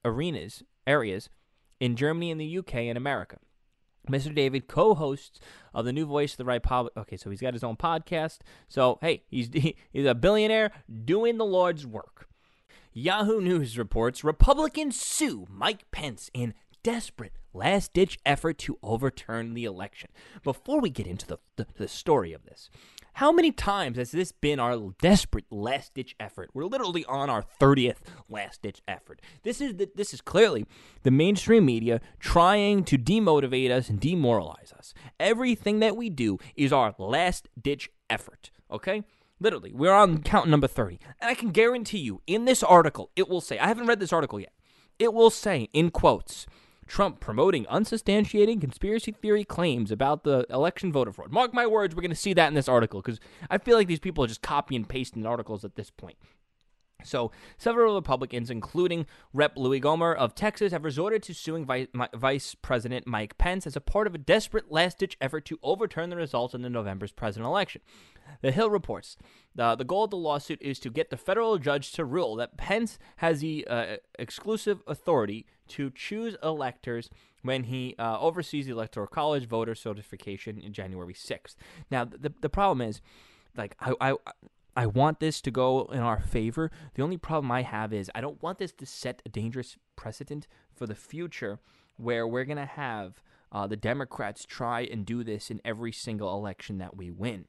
arenas 0.04 0.62
areas 0.86 1.28
in 1.78 1.96
Germany 1.96 2.30
and 2.30 2.40
the 2.40 2.58
UK 2.58 2.74
and 2.74 2.96
America. 2.96 3.38
Mr. 4.08 4.34
David 4.34 4.66
co-hosts 4.66 5.40
of 5.74 5.84
the 5.84 5.92
New 5.92 6.06
Voice 6.06 6.32
of 6.32 6.38
the 6.38 6.44
Right 6.44 6.62
Public. 6.62 6.96
Okay, 6.96 7.16
so 7.16 7.30
he's 7.30 7.40
got 7.40 7.54
his 7.54 7.64
own 7.64 7.76
podcast. 7.76 8.38
So 8.68 8.98
hey, 9.00 9.24
he's 9.28 9.50
he's 9.92 10.06
a 10.06 10.14
billionaire 10.14 10.72
doing 11.04 11.38
the 11.38 11.44
Lord's 11.44 11.86
work. 11.86 12.28
Yahoo 12.92 13.40
News 13.40 13.78
reports 13.78 14.24
Republicans 14.24 15.00
sue 15.00 15.46
Mike 15.48 15.90
Pence 15.90 16.30
in 16.34 16.54
desperate 16.82 17.32
last 17.52 17.92
ditch 17.92 18.18
effort 18.24 18.58
to 18.58 18.78
overturn 18.82 19.54
the 19.54 19.64
election. 19.64 20.10
Before 20.42 20.80
we 20.80 20.90
get 20.90 21.06
into 21.06 21.26
the, 21.26 21.38
the, 21.56 21.66
the, 21.76 21.88
story 21.88 22.32
of 22.32 22.44
this, 22.44 22.70
how 23.14 23.32
many 23.32 23.52
times 23.52 23.96
has 23.96 24.12
this 24.12 24.32
been 24.32 24.60
our 24.60 24.94
desperate 25.00 25.44
last 25.50 25.94
ditch 25.94 26.14
effort? 26.18 26.50
We're 26.54 26.64
literally 26.64 27.04
on 27.04 27.28
our 27.30 27.44
30th 27.60 27.98
last 28.28 28.62
ditch 28.62 28.82
effort. 28.86 29.20
This 29.42 29.60
is 29.60 29.76
the, 29.76 29.90
this 29.94 30.14
is 30.14 30.20
clearly 30.20 30.66
the 31.02 31.10
mainstream 31.10 31.64
media 31.64 32.00
trying 32.18 32.84
to 32.84 32.98
demotivate 32.98 33.70
us 33.70 33.88
and 33.88 34.00
demoralize 34.00 34.72
us. 34.76 34.94
Everything 35.18 35.80
that 35.80 35.96
we 35.96 36.10
do 36.10 36.38
is 36.56 36.72
our 36.72 36.94
last 36.98 37.48
ditch 37.60 37.90
effort, 38.08 38.50
okay? 38.70 39.02
Literally, 39.40 39.72
we're 39.72 39.92
on 39.92 40.22
count 40.22 40.48
number 40.48 40.66
30. 40.66 40.98
And 41.20 41.30
I 41.30 41.34
can 41.34 41.50
guarantee 41.50 41.98
you 41.98 42.20
in 42.26 42.44
this 42.44 42.62
article, 42.62 43.10
it 43.16 43.28
will 43.28 43.40
say, 43.40 43.58
I 43.58 43.68
haven't 43.68 43.86
read 43.86 44.00
this 44.00 44.12
article 44.12 44.38
yet. 44.38 44.52
It 44.98 45.14
will 45.14 45.30
say 45.30 45.68
in 45.72 45.90
quotes, 45.90 46.46
Trump 46.90 47.20
promoting 47.20 47.68
unsubstantiated 47.68 48.60
conspiracy 48.60 49.12
theory 49.12 49.44
claims 49.44 49.92
about 49.92 50.24
the 50.24 50.44
election 50.50 50.92
voter 50.92 51.12
fraud. 51.12 51.30
Mark 51.30 51.54
my 51.54 51.64
words, 51.64 51.94
we're 51.94 52.02
going 52.02 52.10
to 52.10 52.16
see 52.16 52.34
that 52.34 52.48
in 52.48 52.54
this 52.54 52.68
article 52.68 53.00
because 53.00 53.20
I 53.48 53.58
feel 53.58 53.76
like 53.76 53.86
these 53.86 54.00
people 54.00 54.24
are 54.24 54.26
just 54.26 54.42
copy 54.42 54.74
and 54.74 54.88
pasting 54.88 55.24
articles 55.24 55.64
at 55.64 55.76
this 55.76 55.88
point. 55.88 56.16
So, 57.04 57.30
several 57.56 57.94
Republicans, 57.94 58.50
including 58.50 59.06
Rep. 59.32 59.56
Louie 59.56 59.80
Gohmert 59.80 60.16
of 60.16 60.34
Texas, 60.34 60.72
have 60.72 60.84
resorted 60.84 61.22
to 61.22 61.32
suing 61.32 61.64
Vice, 61.64 62.56
President 62.56 63.06
Mike 63.06 63.38
Pence 63.38 63.68
as 63.68 63.76
a 63.76 63.80
part 63.80 64.08
of 64.08 64.14
a 64.14 64.18
desperate 64.18 64.72
last 64.72 64.98
ditch 64.98 65.16
effort 65.20 65.44
to 65.46 65.60
overturn 65.62 66.10
the 66.10 66.16
results 66.16 66.54
in 66.54 66.62
the 66.62 66.68
November's 66.68 67.12
presidential 67.12 67.52
election. 67.52 67.82
The 68.42 68.50
Hill 68.50 68.68
reports 68.68 69.16
the, 69.54 69.76
the 69.76 69.84
goal 69.84 70.04
of 70.04 70.10
the 70.10 70.16
lawsuit 70.16 70.60
is 70.60 70.80
to 70.80 70.90
get 70.90 71.10
the 71.10 71.16
federal 71.16 71.56
judge 71.58 71.92
to 71.92 72.04
rule 72.04 72.34
that 72.36 72.56
Pence 72.56 72.98
has 73.18 73.40
the 73.40 73.66
uh, 73.68 73.96
exclusive 74.18 74.82
authority 74.88 75.46
to 75.70 75.90
choose 75.90 76.36
electors 76.42 77.10
when 77.42 77.64
he 77.64 77.94
uh, 77.98 78.18
oversees 78.20 78.66
the 78.66 78.72
Electoral 78.72 79.06
College 79.06 79.46
voter 79.46 79.74
certification 79.74 80.58
in 80.58 80.72
January 80.72 81.14
6th. 81.14 81.56
Now, 81.90 82.04
the, 82.04 82.32
the 82.40 82.48
problem 82.48 82.86
is, 82.86 83.00
like, 83.56 83.76
I, 83.80 83.94
I 84.00 84.14
I 84.76 84.86
want 84.86 85.18
this 85.20 85.40
to 85.42 85.50
go 85.50 85.90
in 85.92 85.98
our 85.98 86.20
favor. 86.20 86.70
The 86.94 87.02
only 87.02 87.16
problem 87.16 87.50
I 87.50 87.62
have 87.62 87.92
is 87.92 88.10
I 88.14 88.20
don't 88.20 88.42
want 88.42 88.58
this 88.58 88.72
to 88.72 88.86
set 88.86 89.20
a 89.26 89.28
dangerous 89.28 89.76
precedent 89.96 90.46
for 90.72 90.86
the 90.86 90.94
future 90.94 91.58
where 91.96 92.26
we're 92.26 92.44
going 92.44 92.56
to 92.56 92.66
have 92.66 93.22
uh, 93.52 93.66
the 93.66 93.76
Democrats 93.76 94.46
try 94.46 94.82
and 94.82 95.04
do 95.04 95.24
this 95.24 95.50
in 95.50 95.60
every 95.64 95.92
single 95.92 96.32
election 96.34 96.78
that 96.78 96.96
we 96.96 97.10
win. 97.10 97.46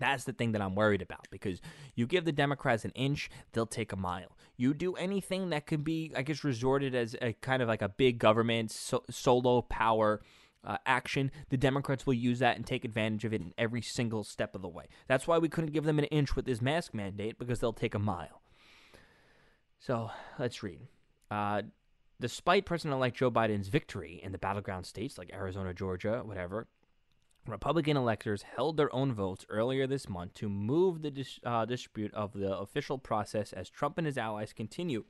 That's 0.00 0.24
the 0.24 0.32
thing 0.32 0.52
that 0.52 0.62
I'm 0.62 0.74
worried 0.74 1.02
about 1.02 1.28
because 1.30 1.60
you 1.94 2.06
give 2.06 2.24
the 2.24 2.32
Democrats 2.32 2.84
an 2.84 2.90
inch, 2.92 3.30
they'll 3.52 3.66
take 3.66 3.92
a 3.92 3.96
mile. 3.96 4.36
You 4.56 4.74
do 4.74 4.94
anything 4.94 5.50
that 5.50 5.66
could 5.66 5.84
be, 5.84 6.12
I 6.16 6.22
guess, 6.22 6.42
resorted 6.42 6.94
as 6.94 7.14
a 7.22 7.34
kind 7.34 7.62
of 7.62 7.68
like 7.68 7.82
a 7.82 7.88
big 7.88 8.18
government 8.18 8.72
so- 8.72 9.04
solo 9.08 9.62
power 9.62 10.20
uh, 10.64 10.76
action, 10.84 11.30
the 11.48 11.56
Democrats 11.56 12.06
will 12.06 12.14
use 12.14 12.40
that 12.40 12.56
and 12.56 12.66
take 12.66 12.84
advantage 12.84 13.24
of 13.24 13.32
it 13.32 13.40
in 13.40 13.54
every 13.56 13.82
single 13.82 14.24
step 14.24 14.54
of 14.54 14.62
the 14.62 14.68
way. 14.68 14.86
That's 15.08 15.26
why 15.26 15.38
we 15.38 15.48
couldn't 15.48 15.72
give 15.72 15.84
them 15.84 15.98
an 15.98 16.04
inch 16.06 16.36
with 16.36 16.44
this 16.44 16.60
mask 16.60 16.92
mandate 16.92 17.38
because 17.38 17.60
they'll 17.60 17.72
take 17.72 17.94
a 17.94 17.98
mile. 17.98 18.42
So 19.78 20.10
let's 20.38 20.62
read. 20.62 20.80
Uh, 21.30 21.62
despite 22.20 22.66
President 22.66 22.94
elect 22.94 23.16
Joe 23.16 23.30
Biden's 23.30 23.68
victory 23.68 24.20
in 24.22 24.32
the 24.32 24.38
battleground 24.38 24.84
states 24.84 25.16
like 25.16 25.32
Arizona, 25.32 25.72
Georgia, 25.72 26.22
whatever, 26.24 26.68
Republican 27.46 27.96
electors 27.96 28.42
held 28.42 28.76
their 28.76 28.94
own 28.94 29.12
votes 29.12 29.46
earlier 29.48 29.86
this 29.86 30.08
month 30.08 30.34
to 30.34 30.48
move 30.48 31.02
the 31.02 31.10
dis- 31.10 31.40
uh, 31.44 31.64
dispute 31.64 32.12
of 32.14 32.32
the 32.32 32.56
official 32.56 32.98
process 32.98 33.52
as 33.52 33.70
Trump 33.70 33.98
and 33.98 34.06
his 34.06 34.18
allies 34.18 34.52
continue 34.52 35.04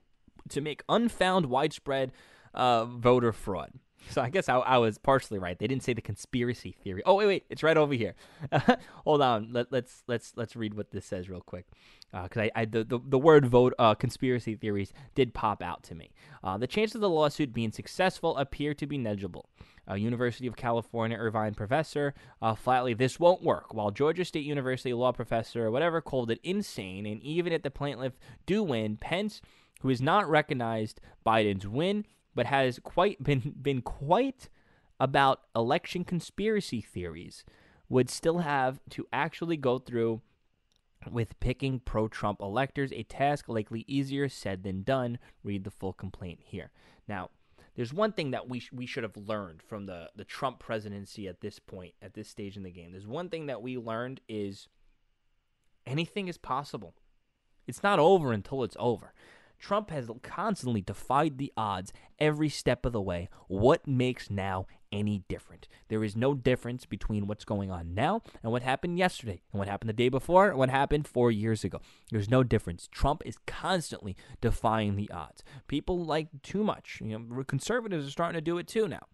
to 0.49 0.61
make 0.61 0.83
unfound 0.89 1.47
widespread 1.47 2.13
uh, 2.55 2.85
voter 2.85 3.33
fraud. 3.33 3.73
So 4.09 4.23
I 4.23 4.30
guess 4.30 4.49
I, 4.49 4.56
I, 4.56 4.78
was 4.78 4.99
partially 4.99 5.39
right. 5.39 5.58
They 5.58 5.67
didn't 5.67 5.84
say 5.84 5.93
the 5.93 6.00
conspiracy 6.00 6.75
theory. 6.82 7.02
Oh 7.04 7.15
wait, 7.15 7.26
wait, 7.26 7.45
it's 7.50 7.63
right 7.63 7.76
over 7.76 7.95
here. 7.95 8.15
Hold 9.04 9.23
on. 9.23 9.52
Let, 9.52 9.67
us 9.67 9.71
let's, 9.71 10.02
let's 10.06 10.32
let's 10.36 10.56
read 10.56 10.75
what 10.75 10.91
this 10.91 11.04
says 11.06 11.28
real 11.28 11.41
quick, 11.41 11.67
because 12.10 12.36
uh, 12.36 12.49
I, 12.56 12.63
I 12.63 12.65
the, 12.65 12.82
the, 12.82 12.99
the 13.04 13.19
word 13.19 13.47
vote 13.47 13.75
uh, 13.78 13.95
conspiracy 13.95 14.56
theories 14.56 14.93
did 15.15 15.34
pop 15.34 15.63
out 15.63 15.82
to 15.84 15.95
me. 15.95 16.13
Uh, 16.43 16.58
the 16.58 16.67
chances 16.67 16.97
of 16.97 17.00
the 17.02 17.08
lawsuit 17.08 17.52
being 17.52 17.73
successful 17.73 18.36
appear 18.36 18.75
to 18.75 18.86
be 18.86 18.99
negligible. 18.99 19.49
A 19.86 19.97
University 19.97 20.47
of 20.47 20.56
California 20.56 21.17
Irvine 21.17 21.54
professor 21.54 22.15
uh, 22.41 22.54
flatly 22.54 22.95
this 22.95 23.21
won't 23.21 23.43
work, 23.43 23.75
while 23.75 23.91
Georgia 23.91 24.25
State 24.25 24.45
University 24.45 24.93
law 24.93 25.13
professor 25.13 25.67
or 25.67 25.71
whatever 25.71 26.00
called 26.00 26.30
it 26.30 26.41
insane. 26.43 27.06
And 27.06 27.23
even 27.23 27.52
if 27.52 27.63
the 27.63 27.71
plaintiff 27.71 28.15
do 28.47 28.63
win, 28.63 28.97
Pence, 28.97 29.41
who 29.80 29.89
has 29.89 30.00
not 30.00 30.28
recognized 30.28 31.00
Biden's 31.26 31.67
win 31.67 32.04
but 32.34 32.47
has 32.47 32.78
quite 32.82 33.23
been 33.23 33.54
been 33.60 33.82
quite 33.82 34.49
about 34.99 35.43
election 35.56 36.04
conspiracy 36.04 36.80
theories 36.80 37.45
would 37.88 38.10
still 38.10 38.38
have 38.38 38.80
to 38.90 39.06
actually 39.12 39.56
go 39.56 39.78
through 39.78 40.21
with 41.10 41.38
picking 41.40 41.80
pro 41.80 42.08
Trump 42.08 42.40
electors, 42.40 42.93
a 42.93 43.02
task 43.02 43.49
likely 43.49 43.84
easier 43.88 44.28
said 44.28 44.62
than 44.62 44.82
done. 44.82 45.19
Read 45.43 45.64
the 45.64 45.71
full 45.71 45.93
complaint 45.93 46.40
here. 46.45 46.71
Now, 47.08 47.30
there's 47.75 47.93
one 47.93 48.12
thing 48.12 48.32
that 48.32 48.49
we, 48.49 48.60
sh- 48.60 48.73
we 48.73 48.86
should 48.86 49.04
have 49.04 49.16
learned 49.16 49.62
from 49.62 49.86
the, 49.86 50.10
the 50.14 50.25
Trump 50.25 50.58
presidency 50.58 51.26
at 51.28 51.40
this 51.40 51.58
point, 51.58 51.95
at 52.02 52.14
this 52.14 52.28
stage 52.28 52.56
in 52.56 52.62
the 52.62 52.71
game. 52.71 52.93
There's 52.93 53.06
one 53.06 53.28
thing 53.28 53.47
that 53.47 53.62
we 53.62 53.78
learned 53.78 54.21
is 54.28 54.69
anything 55.86 56.28
is 56.28 56.36
possible. 56.36 56.95
It's 57.66 57.82
not 57.82 57.99
over 57.99 58.32
until 58.32 58.62
it's 58.64 58.76
over. 58.78 59.14
Trump 59.61 59.91
has 59.91 60.11
constantly 60.23 60.81
defied 60.81 61.39
the 61.39 61.53
odds 61.57 61.93
every 62.19 62.49
step 62.49 62.87
of 62.87 62.93
the 62.93 63.01
way. 63.01 63.29
What 63.47 63.87
makes 63.87 64.31
now 64.31 64.67
any 64.91 65.23
different? 65.29 65.69
There 65.89 66.03
is 66.03 66.17
no 66.17 66.35
difference 66.35 66.87
between 66.87 67.27
what's 67.27 67.45
going 67.45 67.71
on 67.71 67.95
now 67.95 68.23
and 68.43 68.51
what 68.51 68.63
happened 68.63 68.99
yesterday, 68.99 69.43
and 69.53 69.59
what 69.59 69.69
happened 69.69 69.91
the 69.91 69.95
day 69.95 70.09
before, 70.09 70.49
and 70.49 70.59
what 70.59 70.71
happened 70.71 71.07
four 71.07 71.31
years 71.31 71.63
ago. 71.63 71.81
There's 72.11 72.31
no 72.31 72.43
difference. 72.43 72.89
Trump 72.91 73.23
is 73.25 73.37
constantly 73.47 74.17
defying 74.41 74.97
the 74.97 75.11
odds. 75.11 75.45
People 75.69 76.05
like 76.05 76.29
too 76.43 76.65
much. 76.65 77.01
You 77.05 77.19
know, 77.19 77.45
conservatives 77.45 78.09
are 78.09 78.11
starting 78.11 78.39
to 78.39 78.41
do 78.41 78.59
it 78.59 78.67
too 78.67 78.89
now. 78.89 79.07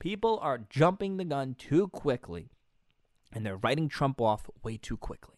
People 0.00 0.38
are 0.42 0.58
jumping 0.58 1.16
the 1.16 1.24
gun 1.24 1.54
too 1.54 1.88
quickly, 1.88 2.50
and 3.32 3.46
they're 3.46 3.56
writing 3.56 3.88
Trump 3.88 4.20
off 4.20 4.50
way 4.62 4.76
too 4.76 4.96
quickly 4.96 5.33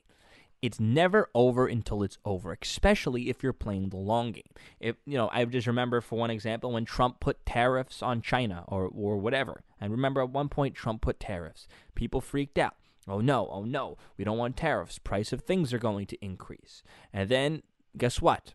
it's 0.63 0.81
never 0.81 1.29
over 1.35 1.67
until 1.67 2.03
it's 2.03 2.19
over, 2.25 2.57
especially 2.61 3.29
if 3.29 3.43
you're 3.43 3.53
playing 3.53 3.91
the 3.91 3.97
long 3.97 4.33
game. 4.33 4.43
If 4.81 4.97
you 5.05 5.17
know, 5.17 5.29
I 5.33 5.45
just 5.45 5.67
remember 5.67 6.01
for 6.01 6.19
one 6.19 6.31
example 6.31 6.73
when 6.73 6.85
Trump 6.85 7.21
put 7.21 7.45
tariffs 7.45 8.03
on 8.03 8.23
China 8.23 8.65
or 8.69 8.89
or 8.89 9.19
whatever. 9.19 9.63
And 9.81 9.93
remember 9.93 10.23
at 10.23 10.31
one 10.31 10.49
point 10.49 10.75
Trump 10.75 11.03
put 11.03 11.21
tariffs. 11.21 11.69
People 11.95 12.21
freaked 12.21 12.59
out. 12.59 12.75
Oh 13.09 13.21
no, 13.21 13.49
oh 13.53 13.65
no, 13.65 13.97
we 14.17 14.25
don't 14.25 14.39
want 14.39 14.57
tariffs. 14.57 14.99
Price 14.99 15.33
of 15.33 15.43
things 15.43 15.73
are 15.73 15.79
going 15.79 16.07
to 16.07 16.25
increase. 16.25 16.83
And 17.13 17.29
then 17.29 17.63
guess 17.97 18.21
what? 18.21 18.55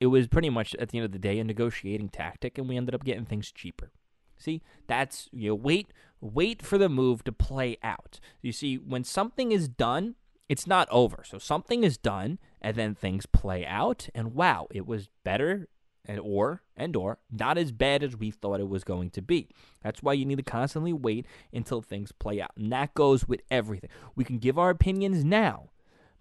It 0.00 0.06
was 0.06 0.26
pretty 0.26 0.50
much 0.50 0.74
at 0.76 0.88
the 0.88 0.98
end 0.98 1.04
of 1.04 1.12
the 1.12 1.18
day 1.18 1.38
a 1.38 1.44
negotiating 1.44 2.08
tactic 2.08 2.58
and 2.58 2.68
we 2.68 2.76
ended 2.76 2.94
up 2.94 3.04
getting 3.04 3.24
things 3.24 3.52
cheaper. 3.52 3.92
See, 4.36 4.62
that's 4.86 5.28
you 5.32 5.50
know, 5.50 5.54
wait 5.54 5.92
wait 6.20 6.62
for 6.62 6.78
the 6.78 6.88
move 6.88 7.22
to 7.24 7.32
play 7.32 7.76
out. 7.82 8.18
You 8.40 8.52
see, 8.52 8.76
when 8.76 9.04
something 9.04 9.52
is 9.52 9.68
done, 9.68 10.16
it's 10.48 10.66
not 10.66 10.88
over. 10.90 11.22
So 11.26 11.38
something 11.38 11.84
is 11.84 11.96
done 11.96 12.38
and 12.60 12.76
then 12.76 12.94
things 12.94 13.26
play 13.26 13.64
out 13.64 14.08
and 14.14 14.34
wow, 14.34 14.66
it 14.70 14.86
was 14.86 15.08
better 15.24 15.68
and 16.06 16.20
or 16.20 16.62
and 16.76 16.94
or 16.96 17.18
not 17.30 17.56
as 17.56 17.72
bad 17.72 18.02
as 18.02 18.16
we 18.16 18.30
thought 18.30 18.60
it 18.60 18.68
was 18.68 18.84
going 18.84 19.10
to 19.10 19.22
be. 19.22 19.48
That's 19.82 20.02
why 20.02 20.12
you 20.12 20.24
need 20.24 20.36
to 20.36 20.42
constantly 20.42 20.92
wait 20.92 21.26
until 21.52 21.80
things 21.80 22.12
play 22.12 22.40
out. 22.40 22.50
And 22.56 22.70
that 22.72 22.94
goes 22.94 23.26
with 23.26 23.40
everything. 23.50 23.90
We 24.14 24.24
can 24.24 24.38
give 24.38 24.58
our 24.58 24.70
opinions 24.70 25.24
now, 25.24 25.70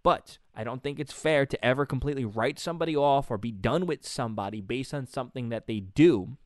but 0.04 0.38
I 0.56 0.64
don't 0.64 0.82
think 0.82 1.00
it's 1.00 1.14
fair 1.14 1.46
to 1.46 1.66
ever 1.66 1.86
completely 1.86 2.26
write 2.26 2.60
somebody 2.60 2.96
off 2.96 3.30
or 3.30 3.38
be 3.38 3.52
done 3.52 3.86
with 3.86 4.06
somebody 4.06 4.62
based 4.62 4.94
on 4.94 5.06
something 5.06 5.50
that 5.50 5.68
they 5.68 5.82
do 5.82 6.38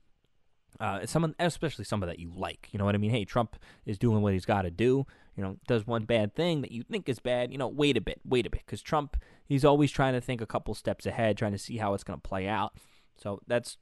uh, 0.79 1.05
someone, 1.05 1.35
especially 1.39 1.85
someone 1.85 2.09
that 2.09 2.19
you 2.19 2.31
like. 2.35 2.69
You 2.71 2.79
know 2.79 2.85
what 2.85 2.95
I 2.95 2.97
mean? 2.97 3.11
Hey, 3.11 3.25
Trump 3.25 3.55
is 3.85 3.97
doing 3.97 4.21
what 4.21 4.33
he's 4.33 4.45
got 4.45 4.63
to 4.63 4.71
do. 4.71 5.05
You 5.37 5.43
know, 5.43 5.57
does 5.67 5.85
one 5.85 6.03
bad 6.05 6.35
thing 6.35 6.61
that 6.61 6.71
you 6.71 6.83
think 6.83 7.07
is 7.07 7.19
bad. 7.19 7.51
You 7.51 7.59
know, 7.59 7.67
wait 7.67 7.95
a 7.95 8.01
bit, 8.01 8.19
wait 8.25 8.47
a 8.47 8.49
bit, 8.49 8.63
because 8.65 8.81
Trump, 8.81 9.15
he's 9.45 9.63
always 9.63 9.91
trying 9.91 10.13
to 10.13 10.21
think 10.21 10.41
a 10.41 10.47
couple 10.47 10.73
steps 10.73 11.05
ahead, 11.05 11.37
trying 11.37 11.51
to 11.51 11.57
see 11.59 11.77
how 11.77 11.93
it's 11.93 12.03
going 12.03 12.19
to 12.19 12.27
play 12.27 12.47
out. 12.47 12.73
So 13.17 13.41
that's 13.47 13.77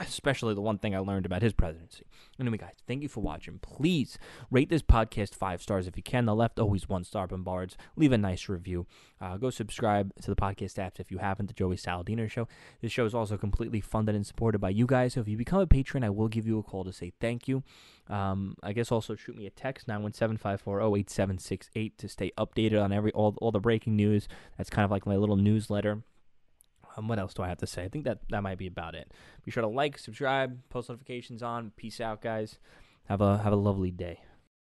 especially 0.00 0.54
the 0.54 0.60
one 0.60 0.78
thing 0.78 0.94
I 0.94 1.00
learned 1.00 1.26
about 1.26 1.42
his 1.42 1.52
presidency. 1.52 2.04
Anyway, 2.40 2.58
guys, 2.58 2.74
thank 2.86 3.02
you 3.02 3.08
for 3.08 3.20
watching. 3.20 3.58
Please 3.58 4.16
rate 4.50 4.70
this 4.70 4.82
podcast 4.82 5.34
five 5.34 5.62
stars 5.62 5.86
if 5.86 5.96
you 5.96 6.02
can. 6.02 6.26
The 6.26 6.34
left 6.34 6.58
always 6.58 6.88
one 6.88 7.04
star 7.04 7.26
bombards. 7.26 7.76
Leave 7.96 8.12
a 8.12 8.18
nice 8.18 8.48
review. 8.48 8.86
Uh, 9.20 9.36
go 9.36 9.50
subscribe 9.50 10.12
to 10.22 10.30
the 10.30 10.36
podcast 10.36 10.74
apps 10.74 10.98
if 10.98 11.10
you 11.10 11.18
haven't. 11.18 11.46
The 11.46 11.52
Joey 11.52 11.76
Saladino 11.76 12.30
Show. 12.30 12.48
This 12.80 12.92
show 12.92 13.04
is 13.04 13.14
also 13.14 13.36
completely 13.36 13.80
funded 13.80 14.14
and 14.14 14.26
supported 14.26 14.60
by 14.60 14.70
you 14.70 14.86
guys. 14.86 15.14
So 15.14 15.20
if 15.20 15.28
you 15.28 15.36
become 15.36 15.60
a 15.60 15.66
patron, 15.66 16.04
I 16.04 16.10
will 16.10 16.28
give 16.28 16.46
you 16.46 16.58
a 16.58 16.62
call 16.62 16.84
to 16.84 16.92
say 16.92 17.12
thank 17.20 17.48
you. 17.48 17.62
Um, 18.08 18.56
I 18.62 18.72
guess 18.72 18.92
also 18.92 19.14
shoot 19.14 19.36
me 19.36 19.46
a 19.46 19.50
text 19.50 19.88
917-540-8768 19.88 21.92
to 21.98 22.08
stay 22.08 22.32
updated 22.38 22.82
on 22.82 22.92
every 22.92 23.12
all 23.12 23.34
all 23.40 23.50
the 23.50 23.60
breaking 23.60 23.96
news. 23.96 24.28
That's 24.56 24.70
kind 24.70 24.84
of 24.84 24.90
like 24.90 25.06
my 25.06 25.16
little 25.16 25.36
newsletter. 25.36 26.02
Um, 26.96 27.08
what 27.08 27.18
else 27.18 27.34
do 27.34 27.42
I 27.42 27.48
have 27.48 27.58
to 27.58 27.66
say? 27.66 27.84
I 27.84 27.88
think 27.88 28.04
that 28.04 28.20
that 28.30 28.42
might 28.42 28.58
be 28.58 28.66
about 28.66 28.94
it. 28.94 29.12
Be 29.44 29.50
sure 29.50 29.62
to 29.62 29.68
like, 29.68 29.98
subscribe, 29.98 30.58
post 30.70 30.88
notifications 30.88 31.42
on. 31.42 31.72
Peace 31.76 32.00
out, 32.00 32.22
guys. 32.22 32.58
Have 33.04 33.20
a 33.20 33.38
have 33.38 33.52
a 33.52 33.56
lovely 33.56 33.90
day. 33.90 34.20